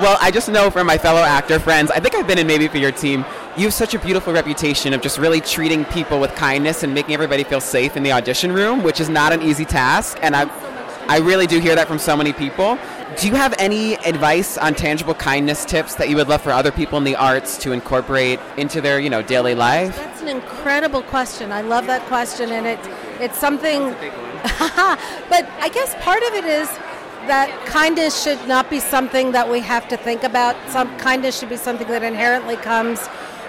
Well, 0.00 0.16
I 0.18 0.30
just 0.30 0.48
know 0.48 0.70
from 0.70 0.86
my 0.86 0.96
fellow 0.96 1.20
actor 1.20 1.58
friends, 1.58 1.90
I 1.90 2.00
think 2.00 2.14
I've 2.14 2.26
been 2.26 2.38
in 2.38 2.46
maybe 2.46 2.68
for 2.68 2.78
your 2.78 2.90
team. 2.90 3.22
You 3.58 3.64
have 3.64 3.74
such 3.74 3.92
a 3.92 3.98
beautiful 3.98 4.32
reputation 4.32 4.94
of 4.94 5.02
just 5.02 5.18
really 5.18 5.42
treating 5.42 5.84
people 5.84 6.18
with 6.18 6.34
kindness 6.34 6.82
and 6.82 6.94
making 6.94 7.12
everybody 7.12 7.44
feel 7.44 7.60
safe 7.60 7.98
in 7.98 8.02
the 8.02 8.10
audition 8.10 8.50
room, 8.50 8.82
which 8.82 8.98
is 8.98 9.10
not 9.10 9.34
an 9.34 9.42
easy 9.42 9.66
task. 9.66 10.18
And 10.22 10.34
I, 10.34 10.48
I 11.06 11.18
really 11.18 11.46
do 11.46 11.60
hear 11.60 11.74
that 11.74 11.86
from 11.86 11.98
so 11.98 12.16
many 12.16 12.32
people. 12.32 12.78
Do 13.18 13.26
you 13.26 13.34
have 13.34 13.54
any 13.58 13.96
advice 13.96 14.56
on 14.56 14.74
tangible 14.74 15.12
kindness 15.12 15.66
tips 15.66 15.96
that 15.96 16.08
you 16.08 16.16
would 16.16 16.28
love 16.28 16.40
for 16.40 16.50
other 16.50 16.72
people 16.72 16.96
in 16.96 17.04
the 17.04 17.16
arts 17.16 17.58
to 17.58 17.72
incorporate 17.72 18.40
into 18.56 18.80
their, 18.80 19.00
you 19.00 19.10
know, 19.10 19.20
daily 19.20 19.54
life? 19.54 19.96
That's 19.96 20.22
an 20.22 20.28
incredible 20.28 21.02
question. 21.02 21.52
I 21.52 21.60
love 21.60 21.86
that 21.88 22.00
question, 22.06 22.52
and 22.52 22.66
it 22.66 22.78
it's 23.20 23.38
something. 23.38 23.80
but 25.28 25.44
I 25.60 25.70
guess 25.74 25.94
part 26.02 26.22
of 26.22 26.32
it 26.32 26.46
is 26.46 26.70
that 27.26 27.66
kindness 27.66 28.22
should 28.22 28.46
not 28.48 28.70
be 28.70 28.80
something 28.80 29.32
that 29.32 29.48
we 29.48 29.60
have 29.60 29.88
to 29.88 29.96
think 29.96 30.24
about. 30.24 30.56
Some 30.70 30.96
kindness 30.98 31.38
should 31.38 31.48
be 31.48 31.56
something 31.56 31.88
that 31.88 32.02
inherently 32.02 32.56
comes 32.56 33.08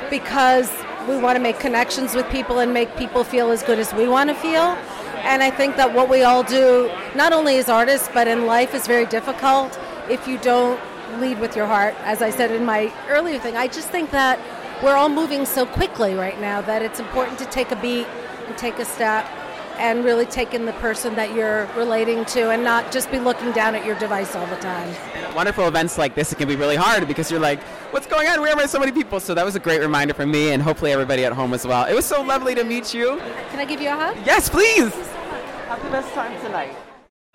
because 0.10 0.70
we 1.08 1.18
want 1.18 1.36
to 1.36 1.42
make 1.42 1.60
connections 1.60 2.14
with 2.14 2.30
people 2.30 2.60
and 2.60 2.74
make 2.74 2.96
people 2.96 3.24
feel 3.24 3.50
as 3.50 3.64
good 3.64 3.80
as 3.80 3.94
we 3.94 4.08
want 4.08 4.30
to 4.30 4.36
feel. 4.36 4.78
And 5.24 5.42
I 5.42 5.52
think 5.52 5.76
that 5.78 5.94
what 5.94 6.10
we 6.10 6.24
all 6.24 6.44
do, 6.44 6.92
not 7.16 7.34
only 7.34 7.58
as 7.58 7.70
artists 7.70 8.10
but 8.14 8.28
in 8.28 8.46
life, 8.46 8.74
is 8.74 8.88
very 8.88 9.06
difficult 9.06 9.80
if 10.10 10.28
you 10.28 10.38
don't 10.40 10.80
lead 11.20 11.40
with 11.40 11.56
your 11.56 11.68
heart. 11.68 11.96
As 12.04 12.22
I 12.22 12.30
said 12.30 12.52
in 12.52 12.66
my 12.66 12.92
earlier 13.08 13.40
thing, 13.40 13.56
I 13.56 13.68
just 13.68 13.90
think 13.90 14.12
that 14.12 14.40
we're 14.84 14.96
all 14.96 15.10
moving 15.10 15.46
so 15.46 15.66
quickly 15.66 16.14
right 16.14 16.40
now 16.40 16.62
that 16.62 16.82
it's 16.82 17.00
important 17.00 17.38
to 17.40 17.46
take 17.46 17.72
a 17.72 17.76
beat 17.76 18.08
and 18.48 18.58
take 18.58 18.80
a 18.80 18.86
step 18.86 19.26
and 19.82 20.06
really 20.06 20.28
take 20.28 20.54
in 20.54 20.66
the 20.66 20.74
person 20.74 21.16
that 21.16 21.34
you're 21.34 21.66
relating 21.76 22.24
to 22.26 22.52
and 22.52 22.64
not 22.64 22.92
just 22.92 23.12
be 23.12 23.18
looking 23.18 23.52
down 23.52 23.74
at 23.74 23.84
your 23.84 23.98
device 23.98 24.36
all 24.36 24.46
the 24.46 24.56
time. 24.58 24.88
At 25.16 25.36
wonderful 25.36 25.68
events 25.68 25.98
like 25.98 26.14
this, 26.14 26.32
it 26.32 26.38
can 26.38 26.48
be 26.48 26.56
really 26.56 26.76
hard 26.76 27.08
because 27.08 27.32
you're 27.32 27.40
like, 27.40 27.60
what's 27.92 28.06
going 28.06 28.28
on? 28.28 28.40
Where 28.42 28.56
are 28.56 28.68
so 28.68 28.80
many 28.80 28.92
people? 28.92 29.20
So 29.20 29.34
that 29.34 29.44
was 29.44 29.56
a 29.56 29.60
great 29.60 29.82
reminder 29.82 30.14
for 30.14 30.26
me 30.26 30.52
and 30.52 30.62
hopefully 30.62 30.92
everybody 30.92 31.26
at 31.26 31.34
home 31.34 31.54
as 31.54 31.66
well. 31.66 31.86
It 31.86 31.96
was 31.96 32.06
so 32.06 32.22
lovely 32.22 32.54
to 32.56 32.64
meet 32.64 32.94
you. 32.94 33.18
Can 33.50 33.60
I 33.60 33.66
give 33.66 33.82
you 33.82 33.90
a 33.90 33.96
hug? 33.96 34.18
Yes, 34.24 34.50
please. 34.50 34.94
Have 35.68 35.82
the 35.84 35.90
best 35.90 36.14
time 36.14 36.40
tonight. 36.42 36.76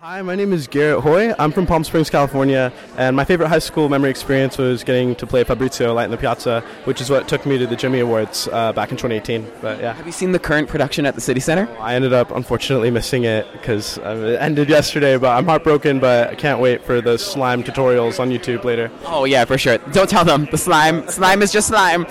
Hi, 0.08 0.22
my 0.22 0.36
name 0.36 0.52
is 0.52 0.68
Garrett 0.68 1.00
Hoy. 1.00 1.34
I'm 1.36 1.50
from 1.50 1.66
Palm 1.66 1.82
Springs, 1.82 2.10
California, 2.10 2.72
and 2.96 3.16
my 3.16 3.24
favorite 3.24 3.48
high 3.48 3.58
school 3.58 3.88
memory 3.88 4.08
experience 4.08 4.56
was 4.56 4.84
getting 4.84 5.16
to 5.16 5.26
play 5.26 5.42
Fabrizio 5.42 5.92
Light 5.92 6.04
in 6.04 6.12
the 6.12 6.16
Piazza, 6.16 6.60
which 6.84 7.00
is 7.00 7.10
what 7.10 7.26
took 7.26 7.44
me 7.44 7.58
to 7.58 7.66
the 7.66 7.74
Jimmy 7.74 7.98
Awards 7.98 8.48
uh, 8.52 8.72
back 8.72 8.92
in 8.92 8.96
2018. 8.96 9.50
But 9.60 9.80
yeah. 9.80 9.94
Have 9.94 10.06
you 10.06 10.12
seen 10.12 10.30
the 10.30 10.38
current 10.38 10.68
production 10.68 11.06
at 11.06 11.16
the 11.16 11.20
City 11.20 11.40
Center? 11.40 11.68
I 11.80 11.96
ended 11.96 12.12
up 12.12 12.30
unfortunately 12.30 12.88
missing 12.88 13.24
it 13.24 13.50
because 13.50 13.98
uh, 13.98 14.34
it 14.34 14.40
ended 14.40 14.68
yesterday, 14.68 15.16
but 15.16 15.36
I'm 15.36 15.44
heartbroken, 15.44 15.98
but 15.98 16.30
I 16.30 16.36
can't 16.36 16.60
wait 16.60 16.84
for 16.84 17.00
the 17.00 17.18
slime 17.18 17.64
tutorials 17.64 18.20
on 18.20 18.30
YouTube 18.30 18.62
later. 18.62 18.92
Oh 19.06 19.24
yeah, 19.24 19.44
for 19.44 19.58
sure. 19.58 19.78
Don't 19.90 20.08
tell 20.08 20.24
them 20.24 20.46
the 20.52 20.58
slime. 20.58 21.08
Slime 21.08 21.42
is 21.42 21.50
just 21.50 21.66
slime. 21.66 22.06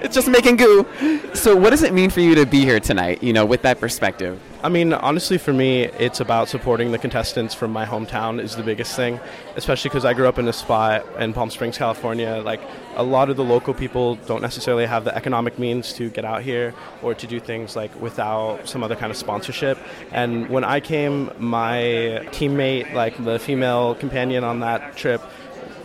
It's 0.00 0.14
just 0.14 0.28
making 0.28 0.56
goo. 0.56 0.86
So 1.34 1.54
what 1.54 1.70
does 1.70 1.82
it 1.82 1.92
mean 1.92 2.08
for 2.08 2.20
you 2.20 2.34
to 2.36 2.46
be 2.46 2.60
here 2.60 2.80
tonight? 2.80 3.22
You 3.22 3.34
know, 3.34 3.44
with 3.44 3.60
that 3.62 3.80
perspective. 3.80 4.40
I 4.60 4.68
mean, 4.68 4.92
honestly, 4.92 5.38
for 5.38 5.52
me, 5.52 5.84
it's 5.84 6.18
about 6.18 6.48
supporting 6.48 6.90
the 6.90 6.98
contestants 6.98 7.54
from 7.54 7.70
my 7.70 7.86
hometown 7.86 8.42
is 8.42 8.56
the 8.56 8.64
biggest 8.64 8.96
thing, 8.96 9.20
especially 9.54 9.88
because 9.88 10.04
I 10.04 10.14
grew 10.14 10.26
up 10.26 10.36
in 10.36 10.48
a 10.48 10.52
spot 10.52 11.06
in 11.16 11.32
Palm 11.32 11.48
Springs, 11.48 11.78
California. 11.78 12.42
Like, 12.44 12.60
a 12.96 13.04
lot 13.04 13.30
of 13.30 13.36
the 13.36 13.44
local 13.44 13.72
people 13.72 14.16
don't 14.26 14.42
necessarily 14.42 14.84
have 14.84 15.04
the 15.04 15.14
economic 15.14 15.60
means 15.60 15.92
to 15.92 16.10
get 16.10 16.24
out 16.24 16.42
here 16.42 16.74
or 17.02 17.14
to 17.14 17.26
do 17.28 17.38
things 17.38 17.76
like 17.76 17.94
without 18.00 18.68
some 18.68 18.82
other 18.82 18.96
kind 18.96 19.12
of 19.12 19.16
sponsorship. 19.16 19.78
And 20.10 20.48
when 20.48 20.64
I 20.64 20.80
came, 20.80 21.30
my 21.38 22.26
teammate, 22.32 22.92
like 22.94 23.22
the 23.24 23.38
female 23.38 23.94
companion 23.94 24.42
on 24.42 24.58
that 24.60 24.96
trip, 24.96 25.22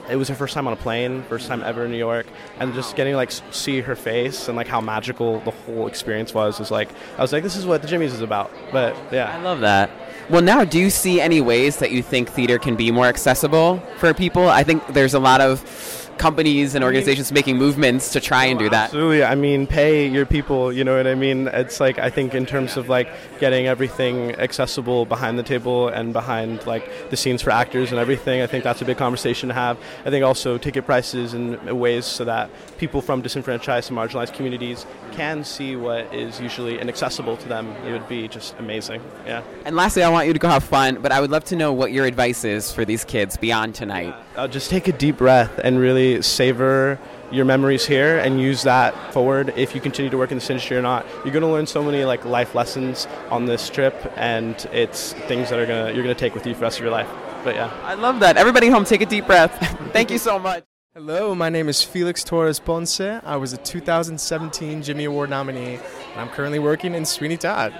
it 0.10 0.16
was 0.16 0.28
her 0.28 0.36
first 0.36 0.54
time 0.54 0.68
on 0.68 0.74
a 0.74 0.78
plane, 0.78 1.24
first 1.24 1.48
time 1.48 1.64
ever 1.64 1.86
in 1.86 1.92
New 1.92 1.98
York, 1.98 2.26
and 2.60 2.74
just 2.74 2.96
getting 2.96 3.16
like 3.16 3.32
see 3.32 3.82
her 3.82 3.96
face 3.96 4.48
and 4.48 4.58
like 4.58 4.68
how 4.68 4.82
magical 4.82 5.40
the 5.42 5.52
whole 5.52 5.88
experience 5.88 6.34
was 6.34 6.60
was 6.60 6.72
like 6.72 6.90
I 7.18 7.22
was 7.22 7.32
like 7.32 7.44
this 7.44 7.56
is 7.56 7.66
what 7.66 7.82
the 7.82 7.88
Jimmys 7.88 8.14
is 8.14 8.22
about. 8.22 8.52
But 8.72 8.96
yeah, 9.12 9.36
I 9.36 9.42
love 9.42 9.62
that. 9.62 9.90
Well, 10.30 10.42
now, 10.42 10.64
do 10.64 10.80
you 10.80 10.90
see 10.90 11.20
any 11.20 11.42
ways 11.42 11.78
that 11.78 11.92
you 11.92 12.02
think 12.02 12.30
theater 12.30 12.58
can 12.58 12.78
be 12.78 12.92
more 12.92 13.08
accessible 13.08 13.80
for 13.98 14.14
people? 14.14 14.48
I 14.48 14.64
think 14.64 14.86
there's 14.88 15.14
a 15.14 15.20
lot 15.20 15.42
of 15.42 16.03
companies 16.18 16.76
and 16.76 16.84
organizations 16.84 17.32
making 17.32 17.58
movements 17.58 18.12
to 18.14 18.20
try 18.20 18.46
and 18.46 18.60
do 18.60 18.70
that. 18.70 18.86
Absolutely. 18.86 19.24
I 19.24 19.36
mean, 19.36 19.68
pay 19.68 20.08
your 20.08 20.26
people, 20.26 20.72
you 20.72 20.84
know 20.84 20.96
what 20.98 21.08
I 21.08 21.16
mean? 21.16 21.48
It's 21.48 21.80
like, 21.80 22.00
I 22.00 22.10
think, 22.10 22.34
in 22.34 22.46
terms 22.46 22.78
of 22.78 22.90
like 22.90 23.10
getting 23.40 23.68
everything 23.68 24.36
accessible 24.36 25.06
behind 25.06 25.38
the 25.40 25.44
table 25.44 25.88
and 25.90 26.14
behind 26.14 26.66
like 26.66 27.10
the 27.10 27.18
scenes 27.18 27.42
for 27.42 27.52
actors 27.52 27.92
and 27.92 28.00
everything, 28.00 28.42
I 28.42 28.48
think 28.48 28.64
that's 28.64 28.82
a 28.82 28.86
big 28.86 28.98
conversation 28.98 29.50
to 29.50 29.56
have. 29.56 29.78
I 30.06 30.10
think 30.10 30.24
also 30.24 30.58
ticket 30.58 30.86
prices 30.86 31.34
and 31.34 31.62
ways 31.80 32.06
so 32.06 32.26
that 32.26 32.50
people 32.78 33.02
from 33.02 33.22
disenfranchised 33.22 33.90
and 33.90 33.98
marginalized 33.98 34.34
communities 34.34 34.86
can 35.12 35.44
see 35.44 35.76
what 35.76 36.14
is 36.14 36.40
usually 36.40 36.80
inaccessible 36.80 37.38
to 37.38 37.48
them. 37.48 37.68
It 37.86 37.92
would 37.92 38.08
be 38.08 38.28
just 38.28 38.56
amazing. 38.60 39.02
Yeah. 39.26 39.44
And 39.66 39.76
lastly, 39.76 40.04
I 40.04 40.10
want 40.10 40.28
you 40.28 40.34
to 40.34 40.40
go 40.40 40.50
have 40.50 40.64
fun, 40.64 41.00
but 41.02 41.12
I 41.12 41.22
would 41.22 41.32
love 41.32 41.44
to 41.46 41.56
know 41.56 41.72
what 41.72 41.92
your 41.92 42.06
advice 42.06 42.44
is 42.44 42.72
for 42.72 42.84
these 42.86 43.04
kids 43.04 43.38
beyond 43.38 43.76
tonight. 43.76 44.16
Uh, 44.36 44.48
just 44.48 44.70
take 44.70 44.88
a 44.88 44.92
deep 44.92 45.18
breath 45.18 45.60
and 45.64 45.80
really 45.80 46.03
savor 46.22 47.00
your 47.32 47.46
memories 47.46 47.86
here 47.86 48.20
and 48.20 48.40
use 48.40 48.62
that 48.64 48.94
forward 49.12 49.54
if 49.56 49.74
you 49.74 49.82
continue 49.82 50.10
to 50.12 50.18
work 50.18 50.32
in 50.32 50.38
this 50.38 50.50
industry 50.50 50.78
or 50.78 50.82
not. 50.82 51.06
You're 51.24 51.34
going 51.34 51.42
to 51.42 51.48
learn 51.48 51.66
so 51.66 51.84
many 51.84 52.06
like 52.06 52.24
life 52.26 52.54
lessons 52.54 53.08
on 53.30 53.46
this 53.46 53.70
trip, 53.70 53.96
and 54.16 54.56
it's 54.72 55.14
things 55.28 55.50
that 55.50 55.60
are 55.60 55.66
gonna 55.66 55.92
you're 55.92 56.04
gonna 56.04 56.16
take 56.16 56.36
with 56.36 56.46
you 56.46 56.54
for 56.54 56.60
the 56.60 56.66
rest 56.66 56.78
of 56.78 56.84
your 56.84 56.92
life. 56.92 57.10
But 57.44 57.56
yeah, 57.56 57.74
I 57.84 57.96
love 57.96 58.20
that. 58.20 58.38
Everybody 58.38 58.70
home, 58.70 58.86
take 58.86 59.02
a 59.02 59.06
deep 59.06 59.26
breath. 59.26 59.52
Thank 59.94 60.12
you 60.12 60.18
so 60.18 60.40
much. 60.40 60.64
Hello, 60.94 61.34
my 61.34 61.50
name 61.50 61.70
is 61.70 61.82
Felix 61.82 62.24
Torrez-Ponce. 62.24 63.02
I 63.02 63.36
was 63.36 63.52
a 63.52 63.58
2017 63.58 64.84
Jimmy 64.84 65.06
Award 65.06 65.32
nominee, 65.32 65.80
and 66.12 66.22
I'm 66.22 66.30
currently 66.30 66.60
working 66.60 66.94
in 66.94 67.04
Sweeney 67.04 67.36
Todd. 67.36 67.74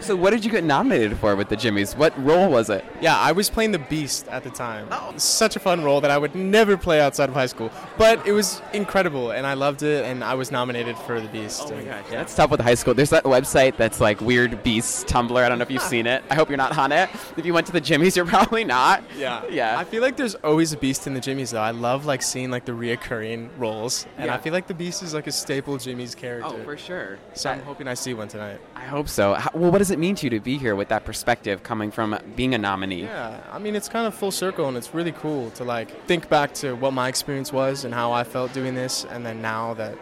So, 0.00 0.16
what 0.16 0.30
did 0.30 0.44
you 0.44 0.50
get 0.50 0.64
nominated 0.64 1.16
for 1.18 1.36
with 1.36 1.48
the 1.48 1.56
Jimmys? 1.56 1.96
What 1.96 2.16
role 2.24 2.50
was 2.50 2.70
it? 2.70 2.84
Yeah, 3.00 3.16
I 3.18 3.32
was 3.32 3.50
playing 3.50 3.72
the 3.72 3.78
Beast 3.78 4.26
at 4.28 4.42
the 4.44 4.50
time. 4.50 4.88
Oh. 4.90 5.12
Such 5.16 5.56
a 5.56 5.60
fun 5.60 5.82
role 5.84 6.00
that 6.00 6.10
I 6.10 6.18
would 6.18 6.34
never 6.34 6.76
play 6.76 7.00
outside 7.00 7.28
of 7.28 7.34
high 7.34 7.46
school, 7.46 7.70
but 7.98 8.26
it 8.26 8.32
was 8.32 8.62
incredible, 8.72 9.30
and 9.32 9.46
I 9.46 9.54
loved 9.54 9.82
it, 9.82 10.04
and 10.04 10.24
I 10.24 10.34
was 10.34 10.50
nominated 10.50 10.96
for 10.98 11.20
the 11.20 11.28
Beast. 11.28 11.62
Oh 11.66 11.70
my 11.74 11.82
gosh, 11.82 12.04
yeah. 12.10 12.16
That's 12.18 12.34
tough 12.34 12.50
with 12.50 12.60
high 12.60 12.74
school. 12.74 12.94
There's 12.94 13.10
that 13.10 13.24
website 13.24 13.76
that's 13.76 14.00
like 14.00 14.20
Weird 14.20 14.62
beast 14.62 15.06
Tumblr. 15.06 15.36
I 15.36 15.48
don't 15.48 15.58
know 15.58 15.62
if 15.62 15.70
you've 15.70 15.82
seen 15.82 16.06
it. 16.06 16.22
I 16.30 16.34
hope 16.34 16.48
you're 16.48 16.56
not 16.58 16.76
on 16.78 16.92
it. 16.92 17.08
If 17.36 17.44
you 17.44 17.52
went 17.54 17.66
to 17.66 17.72
the 17.72 17.80
Jimmys, 17.80 18.16
you're 18.16 18.26
probably 18.36 18.64
not. 18.64 19.02
Yeah, 19.16 19.44
yeah. 19.50 19.78
I 19.78 19.84
feel 19.84 20.02
like 20.02 20.16
there's 20.16 20.34
always 20.36 20.72
a 20.72 20.76
Beast 20.78 21.06
in 21.06 21.14
the 21.14 21.20
Jimmys, 21.20 21.52
though. 21.52 21.60
I 21.60 21.70
love 21.72 22.06
like 22.06 22.22
seeing 22.22 22.50
like 22.50 22.64
the 22.64 22.72
reoccurring 22.72 23.50
roles, 23.58 24.06
and 24.16 24.26
Yeah. 24.26 24.34
I 24.34 24.38
feel 24.38 24.52
like 24.52 24.66
the 24.66 24.74
Beast 24.74 25.02
is 25.02 25.14
like 25.14 25.26
a 25.26 25.32
staple 25.32 25.76
Jimmy's 25.78 26.14
character. 26.14 26.56
Oh, 26.58 26.64
for 26.64 26.76
sure. 26.76 27.18
So 27.34 27.50
I'm 27.50 27.60
hoping 27.60 27.86
I 27.88 27.94
see 27.94 28.14
one 28.14 28.28
tonight. 28.28 28.60
I 28.74 28.84
hope 28.84 29.08
so. 29.08 29.34
How, 29.34 29.50
well, 29.54 29.70
what 29.70 29.80
does 29.90 29.96
it 29.96 29.98
mean 29.98 30.14
to 30.14 30.26
you 30.26 30.30
to 30.30 30.38
be 30.38 30.56
here 30.56 30.76
with 30.76 30.86
that 30.86 31.04
perspective 31.04 31.64
coming 31.64 31.90
from 31.90 32.16
being 32.36 32.54
a 32.54 32.58
nominee? 32.58 33.02
Yeah, 33.02 33.40
I 33.50 33.58
mean 33.58 33.74
it's 33.74 33.88
kind 33.88 34.06
of 34.06 34.14
full 34.14 34.30
circle, 34.30 34.68
and 34.68 34.76
it's 34.76 34.94
really 34.94 35.10
cool 35.10 35.50
to 35.52 35.64
like 35.64 36.06
think 36.06 36.28
back 36.28 36.54
to 36.62 36.76
what 36.76 36.92
my 36.92 37.08
experience 37.08 37.52
was 37.52 37.84
and 37.84 37.92
how 37.92 38.12
I 38.12 38.22
felt 38.22 38.52
doing 38.52 38.76
this, 38.76 39.04
and 39.06 39.26
then 39.26 39.42
now 39.42 39.74
that 39.74 39.98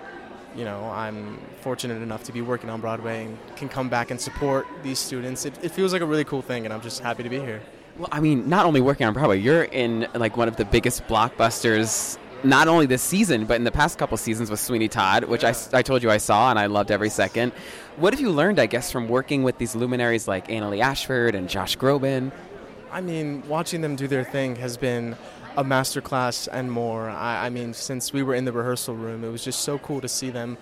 you 0.55 0.67
know 0.67 0.85
I'm 0.91 1.41
fortunate 1.63 2.03
enough 2.03 2.23
to 2.25 2.33
be 2.33 2.43
working 2.43 2.69
on 2.69 2.83
Broadway 2.83 3.25
and 3.25 3.39
can 3.57 3.71
come 3.71 3.89
back 3.89 4.11
and 4.11 4.21
support 4.21 4.67
these 4.83 4.99
students, 4.99 5.47
it, 5.47 5.55
it 5.65 5.71
feels 5.71 5.95
like 5.95 6.03
a 6.03 6.07
really 6.07 6.25
cool 6.25 6.43
thing, 6.43 6.67
and 6.67 6.75
I'm 6.75 6.83
just 6.83 7.01
happy 7.01 7.23
to 7.23 7.31
be 7.31 7.41
here. 7.41 7.63
Well, 7.97 8.11
I 8.13 8.21
mean, 8.21 8.47
not 8.47 8.67
only 8.67 8.83
working 8.83 9.07
on 9.07 9.15
Broadway, 9.15 9.39
you're 9.39 9.65
in 9.65 10.07
like 10.13 10.37
one 10.37 10.49
of 10.49 10.57
the 10.57 10.67
biggest 10.67 11.07
blockbusters. 11.07 12.19
Not 12.45 12.69
only 12.69 12.87
this 12.87 13.03
season, 13.03 13.47
but 13.47 13.57
in 13.57 13.65
the 13.65 13.73
past 13.73 13.99
couple 13.99 14.17
seasons 14.17 14.49
with 14.49 14.61
Sweeney 14.61 14.89
Todd, 14.89 15.25
which 15.25 15.43
I, 15.43 15.55
I 15.73 15.83
told 15.83 16.05
you 16.05 16.11
I 16.11 16.19
saw 16.19 16.51
and 16.51 16.59
I 16.59 16.67
loved 16.67 16.93
every 16.93 17.11
second. 17.11 17.53
What 17.97 18.13
have 18.13 18.21
you 18.21 18.31
learned, 18.31 18.61
I 18.61 18.67
guess, 18.67 18.93
from 18.93 19.09
working 19.09 19.43
with 19.43 19.59
these 19.59 19.75
luminaries 19.75 20.29
like 20.29 20.47
Annaleigh 20.47 20.81
Ashford 20.81 21.35
and 21.35 21.49
Josh 21.49 21.77
Groban? 21.77 22.31
I 22.93 23.01
mean, 23.01 23.43
watching 23.49 23.81
them 23.81 23.97
do 23.97 24.07
their 24.07 24.23
thing 24.23 24.55
has 24.57 24.77
been 24.77 25.17
a 25.57 25.65
masterclass 25.65 26.47
and 26.51 26.71
more. 26.71 27.09
I, 27.09 27.47
I 27.47 27.51
mean, 27.51 27.75
since 27.75 28.13
we 28.13 28.23
were 28.23 28.37
in 28.37 28.45
the 28.45 28.53
rehearsal 28.53 28.95
room, 28.95 29.25
it 29.25 29.31
was 29.31 29.43
just 29.43 29.61
so 29.63 29.79
cool 29.79 30.01
to 30.01 30.09
see 30.09 30.31
them 30.31 30.57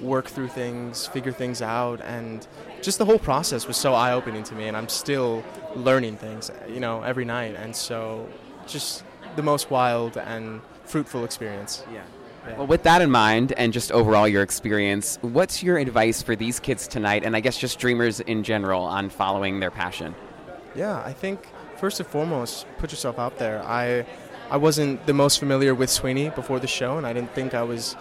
work 0.00 0.26
through 0.26 0.48
things, 0.48 1.06
figure 1.08 1.32
things 1.32 1.60
out, 1.60 2.00
and 2.02 2.46
just 2.82 2.98
the 2.98 3.04
whole 3.04 3.18
process 3.18 3.66
was 3.66 3.76
so 3.76 3.94
eye 3.94 4.12
opening 4.12 4.44
to 4.44 4.54
me. 4.54 4.68
And 4.68 4.76
I'm 4.76 4.88
still 4.88 5.42
learning 5.74 6.18
things, 6.18 6.52
you 6.68 6.78
know, 6.78 7.02
every 7.02 7.24
night. 7.24 7.56
And 7.56 7.74
so, 7.74 8.28
just 8.68 9.02
the 9.34 9.42
most 9.42 9.70
wild 9.70 10.16
and 10.16 10.60
fruitful 10.86 11.24
experience. 11.24 11.84
Yeah. 11.92 12.02
Well, 12.56 12.66
with 12.68 12.84
that 12.84 13.02
in 13.02 13.10
mind, 13.10 13.52
and 13.56 13.72
just 13.72 13.90
overall 13.90 14.28
your 14.28 14.42
experience, 14.42 15.18
what's 15.20 15.62
your 15.62 15.78
advice 15.78 16.22
for 16.22 16.36
these 16.36 16.60
kids 16.60 16.86
tonight, 16.86 17.24
and 17.24 17.34
I 17.34 17.40
guess 17.40 17.58
just 17.58 17.78
dreamers 17.78 18.20
in 18.20 18.44
general, 18.44 18.82
on 18.82 19.08
following 19.10 19.58
their 19.58 19.72
passion? 19.72 20.14
Yeah, 20.76 21.02
I 21.04 21.12
think 21.12 21.48
first 21.76 21.98
and 21.98 22.08
foremost, 22.08 22.66
put 22.78 22.92
yourself 22.92 23.18
out 23.18 23.38
there. 23.38 23.62
I 23.64 24.06
I 24.48 24.58
wasn't 24.58 25.04
the 25.06 25.12
most 25.12 25.40
familiar 25.40 25.74
with 25.74 25.90
Sweeney 25.90 26.30
before 26.30 26.60
the 26.60 26.68
show, 26.68 26.98
and 26.98 27.06
I 27.06 27.12
didn't 27.12 27.34
think 27.34 27.52
I 27.52 27.64
was 27.64 27.96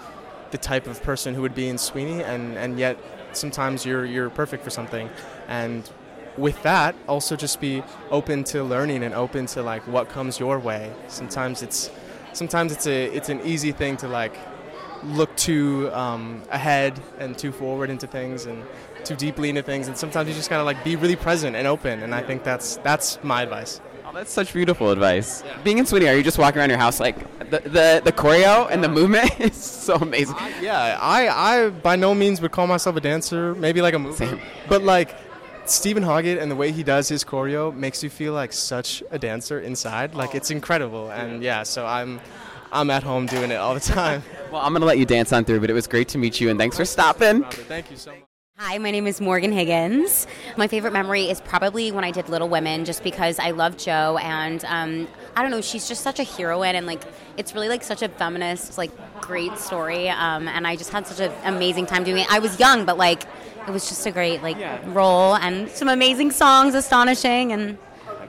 the 0.51 0.59
type 0.59 0.85
of 0.85 1.01
person 1.01 1.33
who 1.33 1.41
would 1.41 1.55
be 1.55 1.67
in 1.67 1.79
Sweeney, 1.79 2.21
and, 2.21 2.55
and 2.55 2.77
yet 2.77 2.97
sometimes 3.31 3.83
you're 3.83 4.05
you're 4.05 4.29
perfect 4.29 4.63
for 4.63 4.69
something, 4.69 5.09
and 5.47 5.89
with 6.37 6.61
that, 6.63 6.95
also 7.07 7.35
just 7.35 7.59
be 7.61 7.81
open 8.11 8.43
to 8.43 8.63
learning 8.63 9.03
and 9.03 9.15
open 9.15 9.45
to 9.47 9.63
like 9.63 9.87
what 9.87 10.09
comes 10.09 10.39
your 10.39 10.59
way. 10.59 10.93
Sometimes 11.07 11.63
it's 11.63 11.89
sometimes 12.35 12.71
it's 12.71 12.87
a 12.87 13.05
it's 13.05 13.29
an 13.29 13.41
easy 13.41 13.71
thing 13.71 13.97
to 13.97 14.07
like 14.07 14.37
look 15.03 15.35
too 15.35 15.89
um, 15.93 16.41
ahead 16.49 16.99
and 17.19 17.37
too 17.37 17.51
forward 17.51 17.89
into 17.89 18.07
things 18.07 18.45
and 18.45 18.63
too 19.03 19.15
deeply 19.15 19.49
into 19.49 19.61
things, 19.61 19.87
and 19.87 19.97
sometimes 19.97 20.27
you 20.27 20.33
just 20.33 20.49
gotta 20.49 20.63
like 20.63 20.83
be 20.83 20.95
really 20.95 21.15
present 21.15 21.55
and 21.55 21.67
open. 21.67 22.01
And 22.01 22.13
I 22.13 22.21
think 22.21 22.43
that's 22.43 22.77
that's 22.77 23.23
my 23.23 23.43
advice. 23.43 23.81
Oh, 24.07 24.11
that's 24.13 24.31
such 24.31 24.53
beautiful 24.53 24.91
advice. 24.91 25.43
Being 25.63 25.79
in 25.79 25.85
Sweeney, 25.85 26.07
are 26.07 26.15
you 26.15 26.23
just 26.23 26.37
walking 26.37 26.59
around 26.59 26.69
your 26.69 26.77
house 26.77 26.99
like 26.99 27.17
the 27.49 27.59
the, 27.59 28.01
the 28.03 28.11
choreo 28.11 28.69
and 28.69 28.83
the 28.83 28.89
movement 28.89 29.31
is 29.39 29.55
so 29.55 29.95
amazing? 29.95 30.35
Yeah, 30.61 30.97
I, 31.01 31.27
I 31.27 31.69
by 31.69 31.95
no 31.95 32.13
means 32.13 32.41
would 32.41 32.51
call 32.51 32.67
myself 32.67 32.95
a 32.95 33.01
dancer, 33.01 33.55
maybe 33.55 33.81
like 33.81 33.93
a 33.93 33.99
mover. 33.99 34.39
But 34.67 34.83
like 34.83 35.15
Steven 35.65 36.03
Hoggett 36.03 36.39
and 36.39 36.51
the 36.51 36.55
way 36.55 36.71
he 36.71 36.83
does 36.83 37.09
his 37.09 37.23
choreo 37.23 37.75
makes 37.75 38.03
you 38.03 38.09
feel 38.09 38.33
like 38.33 38.53
such 38.53 39.03
a 39.11 39.17
dancer 39.17 39.59
inside. 39.59 40.13
Like 40.13 40.35
it's 40.35 40.51
incredible. 40.51 41.11
And 41.11 41.41
yeah, 41.41 41.63
so 41.63 41.85
I'm 41.85 42.21
I'm 42.71 42.89
at 42.89 43.03
home 43.03 43.25
doing 43.25 43.51
it 43.51 43.55
all 43.55 43.73
the 43.73 43.79
time. 43.79 44.23
Well, 44.51 44.61
I'm 44.61 44.71
gonna 44.71 44.85
let 44.85 44.99
you 44.99 45.05
dance 45.05 45.33
on 45.33 45.43
through, 45.43 45.59
but 45.59 45.69
it 45.69 45.73
was 45.73 45.87
great 45.87 46.07
to 46.09 46.17
meet 46.17 46.39
you, 46.39 46.49
and 46.49 46.57
thanks 46.57 46.77
for 46.77 46.85
stopping. 46.85 47.43
Thank 47.43 47.91
you 47.91 47.97
so 47.97 48.11
much. 48.11 48.21
Hi, 48.57 48.77
my 48.77 48.89
name 48.89 49.05
is 49.05 49.19
Morgan 49.19 49.51
Higgins. 49.51 50.27
My 50.55 50.67
favorite 50.67 50.93
memory 50.93 51.29
is 51.29 51.41
probably 51.41 51.91
when 51.91 52.05
I 52.05 52.11
did 52.11 52.29
Little 52.29 52.47
Women, 52.47 52.85
just 52.85 53.03
because 53.03 53.37
I 53.37 53.51
love 53.51 53.75
Jo, 53.75 54.17
and 54.21 54.63
um, 54.63 55.09
I 55.35 55.41
don't 55.41 55.51
know, 55.51 55.59
she's 55.59 55.89
just 55.89 56.03
such 56.03 56.19
a 56.19 56.23
heroine, 56.23 56.75
and 56.75 56.85
like 56.85 57.01
it's 57.35 57.53
really 57.53 57.67
like 57.67 57.83
such 57.83 58.01
a 58.01 58.07
feminist, 58.07 58.77
like 58.77 58.91
great 59.19 59.57
story, 59.57 60.07
um, 60.07 60.47
and 60.47 60.65
I 60.65 60.77
just 60.77 60.91
had 60.91 61.05
such 61.05 61.19
an 61.19 61.33
amazing 61.43 61.85
time 61.85 62.05
doing 62.05 62.21
it. 62.21 62.31
I 62.31 62.39
was 62.39 62.57
young, 62.57 62.85
but 62.85 62.97
like 62.97 63.23
it 63.67 63.71
was 63.71 63.87
just 63.89 64.05
a 64.05 64.11
great 64.11 64.41
like 64.43 64.57
role, 64.87 65.35
and 65.35 65.69
some 65.69 65.87
amazing 65.89 66.31
songs, 66.31 66.75
astonishing, 66.75 67.51
and 67.51 67.77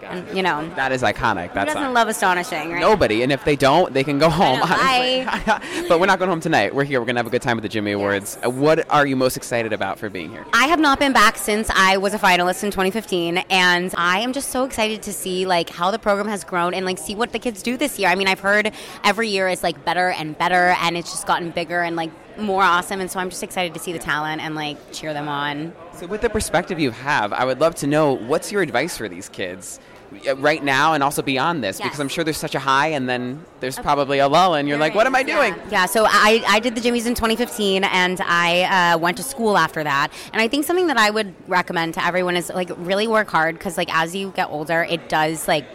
And, 0.09 0.37
you 0.37 0.43
know, 0.43 0.69
That 0.77 0.93
is 0.93 1.03
iconic. 1.03 1.49
who 1.49 1.55
That's 1.55 1.75
doesn't 1.75 1.93
love 1.93 2.07
astonishing, 2.07 2.71
right? 2.71 2.81
Nobody, 2.81 3.25
and 3.25 3.33
if 3.33 3.43
they 3.45 3.57
don't, 3.57 3.93
they 3.93 4.05
can 4.05 4.21
go 4.21 4.31
home. 4.31 4.61
But 5.89 5.99
we're 5.99 6.07
not 6.07 6.21
going 6.21 6.29
home 6.31 6.41
tonight. 6.41 6.73
We're 6.73 6.85
here. 6.85 7.01
We're 7.01 7.07
gonna 7.07 7.19
have 7.19 7.27
a 7.27 7.31
good 7.31 7.43
time 7.43 7.59
at 7.59 7.63
the 7.63 7.69
Jimmy 7.69 7.91
Awards. 7.93 8.39
Uh, 8.45 8.51
What 8.51 8.89
are 8.89 9.05
you 9.05 9.17
most 9.17 9.37
excited 9.37 9.73
about 9.73 9.99
for 9.99 10.09
being 10.09 10.31
here? 10.31 10.45
I 10.53 10.67
have 10.67 10.79
not 10.79 11.01
been 11.01 11.13
back 11.13 11.37
since 11.37 11.69
I 11.75 11.97
was 11.97 12.15
a 12.15 12.19
finalist 12.21 12.63
in 12.63 12.71
2015, 12.71 13.39
and 13.51 13.93
I 13.97 14.21
am 14.21 14.33
just 14.33 14.51
so 14.51 14.63
excited 14.65 15.03
to 15.03 15.13
see 15.13 15.45
like 15.45 15.71
how 15.71 15.91
the 15.91 15.99
program 15.99 16.29
has 16.29 16.45
grown 16.45 16.73
and 16.73 16.87
like 16.87 16.99
see 16.99 17.17
what 17.17 17.33
the 17.33 17.41
kids 17.41 17.61
do 17.63 17.77
this 17.77 17.99
year. 17.99 18.09
I 18.09 18.15
mean, 18.15 18.29
I've 18.29 18.41
heard 18.41 18.71
every 19.03 19.29
year 19.29 19.49
is 19.49 19.63
like 19.65 19.85
better 19.85 20.11
and 20.11 20.39
better, 20.39 20.77
and 20.83 20.97
it's 20.97 21.11
just 21.11 21.27
gotten 21.27 21.51
bigger 21.51 21.81
and 21.83 21.97
like 21.97 22.11
more 22.39 22.63
awesome. 22.63 23.01
And 23.01 23.11
so 23.11 23.21
I'm 23.21 23.31
just 23.31 23.43
excited 23.43 23.75
to 23.75 23.81
see 23.81 23.93
the 23.93 23.99
talent 23.99 24.43
and 24.43 24.55
like 24.55 24.77
cheer 24.93 25.13
them 25.13 25.29
on. 25.29 25.73
So, 25.95 26.07
with 26.07 26.21
the 26.21 26.31
perspective 26.31 26.79
you 26.79 26.91
have, 26.91 27.33
I 27.33 27.45
would 27.45 27.61
love 27.61 27.75
to 27.77 27.87
know 27.87 28.13
what's 28.13 28.53
your 28.53 28.63
advice 28.63 28.97
for 28.97 29.09
these 29.09 29.29
kids 29.29 29.81
uh, 30.29 30.37
right 30.37 30.63
now 30.63 30.93
and 30.93 31.03
also 31.03 31.23
beyond 31.23 31.65
this, 31.65 31.81
because 31.81 31.99
I'm 31.99 32.09
sure 32.09 32.23
there's 32.23 32.37
such 32.37 32.55
a 32.55 32.59
high, 32.59 32.89
and 32.89 33.09
then 33.09 33.45
there's 33.61 33.79
probably 33.79 34.19
a 34.19 34.29
lull, 34.29 34.55
and 34.55 34.69
you're 34.69 34.79
like, 34.79 34.95
what 34.95 35.07
am 35.07 35.15
I 35.15 35.23
doing? 35.23 35.55
Yeah, 35.71 35.87
so 35.87 36.05
I, 36.07 36.43
I 36.47 36.61
did 36.61 36.75
the 36.75 36.81
Jimmys 36.81 37.07
in 37.07 37.15
2015 37.15 37.85
and 37.85 38.21
I 38.25 38.93
uh, 38.95 38.99
went 38.99 39.17
to 39.17 39.23
school 39.23 39.57
after 39.57 39.83
that. 39.83 40.13
And 40.33 40.41
I 40.41 40.49
think 40.49 40.65
something 40.65 40.87
that 40.89 40.97
I 40.97 41.11
would 41.11 41.35
recommend 41.49 41.95
to 41.95 42.05
everyone 42.05 42.37
is 42.37 42.51
like 42.51 42.71
really 42.77 43.09
work 43.09 43.29
hard 43.29 43.57
because 43.57 43.77
like 43.77 43.93
as 43.95 44.15
you 44.15 44.33
get 44.37 44.49
older, 44.51 44.85
it 44.85 45.09
does 45.09 45.49
like 45.49 45.67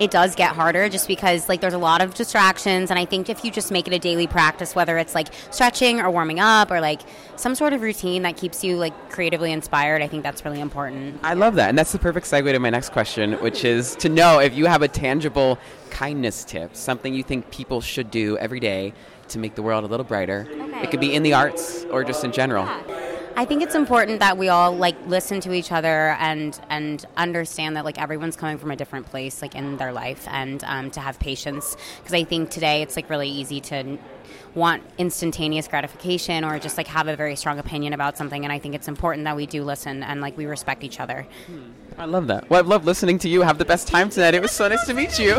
it 0.00 0.10
does 0.10 0.34
get 0.34 0.54
harder 0.54 0.88
just 0.88 1.08
because 1.08 1.48
like 1.48 1.60
there's 1.60 1.74
a 1.74 1.78
lot 1.78 2.00
of 2.00 2.14
distractions 2.14 2.90
and 2.90 2.98
I 2.98 3.04
think 3.04 3.28
if 3.28 3.44
you 3.44 3.50
just 3.50 3.70
make 3.70 3.86
it 3.86 3.92
a 3.92 3.98
daily 3.98 4.26
practice 4.26 4.74
whether 4.74 4.98
it's 4.98 5.14
like 5.14 5.28
stretching 5.50 6.00
or 6.00 6.10
warming 6.10 6.40
up 6.40 6.70
or 6.70 6.80
like 6.80 7.00
some 7.36 7.54
sort 7.54 7.72
of 7.72 7.82
routine 7.82 8.22
that 8.22 8.36
keeps 8.36 8.64
you 8.64 8.76
like 8.76 9.10
creatively 9.10 9.52
inspired, 9.52 10.02
I 10.02 10.08
think 10.08 10.22
that's 10.22 10.44
really 10.44 10.60
important. 10.60 11.20
I 11.22 11.34
love 11.34 11.54
that. 11.56 11.68
And 11.68 11.78
that's 11.78 11.92
the 11.92 11.98
perfect 11.98 12.26
segue 12.26 12.52
to 12.52 12.58
my 12.58 12.70
next 12.70 12.90
question, 12.90 13.34
which 13.34 13.64
is 13.64 13.96
to 13.96 14.08
know 14.08 14.40
if 14.40 14.54
you 14.54 14.66
have 14.66 14.82
a 14.82 14.88
tangible 14.88 15.58
kindness 15.90 16.44
tip, 16.44 16.74
something 16.76 17.14
you 17.14 17.22
think 17.22 17.50
people 17.50 17.80
should 17.80 18.10
do 18.10 18.36
every 18.38 18.60
day 18.60 18.92
to 19.28 19.38
make 19.38 19.54
the 19.54 19.62
world 19.62 19.84
a 19.84 19.86
little 19.86 20.04
brighter. 20.04 20.46
It 20.50 20.90
could 20.90 21.00
be 21.00 21.14
in 21.14 21.22
the 21.22 21.34
arts 21.34 21.84
or 21.90 22.04
just 22.04 22.24
in 22.24 22.32
general. 22.32 22.66
I 23.38 23.44
think 23.44 23.62
it's 23.62 23.76
important 23.76 24.18
that 24.18 24.36
we 24.36 24.48
all 24.48 24.72
like 24.72 24.96
listen 25.06 25.38
to 25.42 25.52
each 25.52 25.70
other 25.70 26.16
and 26.18 26.58
and 26.70 27.06
understand 27.16 27.76
that 27.76 27.84
like 27.84 27.96
everyone's 27.96 28.34
coming 28.34 28.58
from 28.58 28.72
a 28.72 28.76
different 28.76 29.06
place 29.06 29.42
like 29.42 29.54
in 29.54 29.76
their 29.76 29.92
life 29.92 30.26
and 30.28 30.64
um, 30.64 30.90
to 30.90 30.98
have 30.98 31.20
patience 31.20 31.76
because 31.98 32.14
I 32.14 32.24
think 32.24 32.50
today 32.50 32.82
it's 32.82 32.96
like 32.96 33.08
really 33.08 33.28
easy 33.28 33.60
to 33.60 33.96
want 34.56 34.82
instantaneous 34.98 35.68
gratification 35.68 36.42
or 36.42 36.58
just 36.58 36.76
like 36.76 36.88
have 36.88 37.06
a 37.06 37.14
very 37.14 37.36
strong 37.36 37.60
opinion 37.60 37.92
about 37.92 38.18
something 38.18 38.42
and 38.42 38.52
I 38.52 38.58
think 38.58 38.74
it's 38.74 38.88
important 38.88 39.22
that 39.26 39.36
we 39.36 39.46
do 39.46 39.62
listen 39.62 40.02
and 40.02 40.20
like 40.20 40.36
we 40.36 40.46
respect 40.46 40.82
each 40.82 40.98
other. 40.98 41.24
I 41.96 42.06
love 42.06 42.26
that. 42.26 42.50
Well, 42.50 42.58
I've 42.58 42.66
loved 42.66 42.86
listening 42.86 43.20
to 43.20 43.28
you. 43.28 43.42
Have 43.42 43.58
the 43.58 43.64
best 43.64 43.86
time 43.86 44.10
tonight. 44.10 44.34
It 44.34 44.42
was 44.42 44.50
so 44.50 44.66
nice 44.66 44.84
to 44.86 44.94
meet 44.94 45.16
you. 45.16 45.38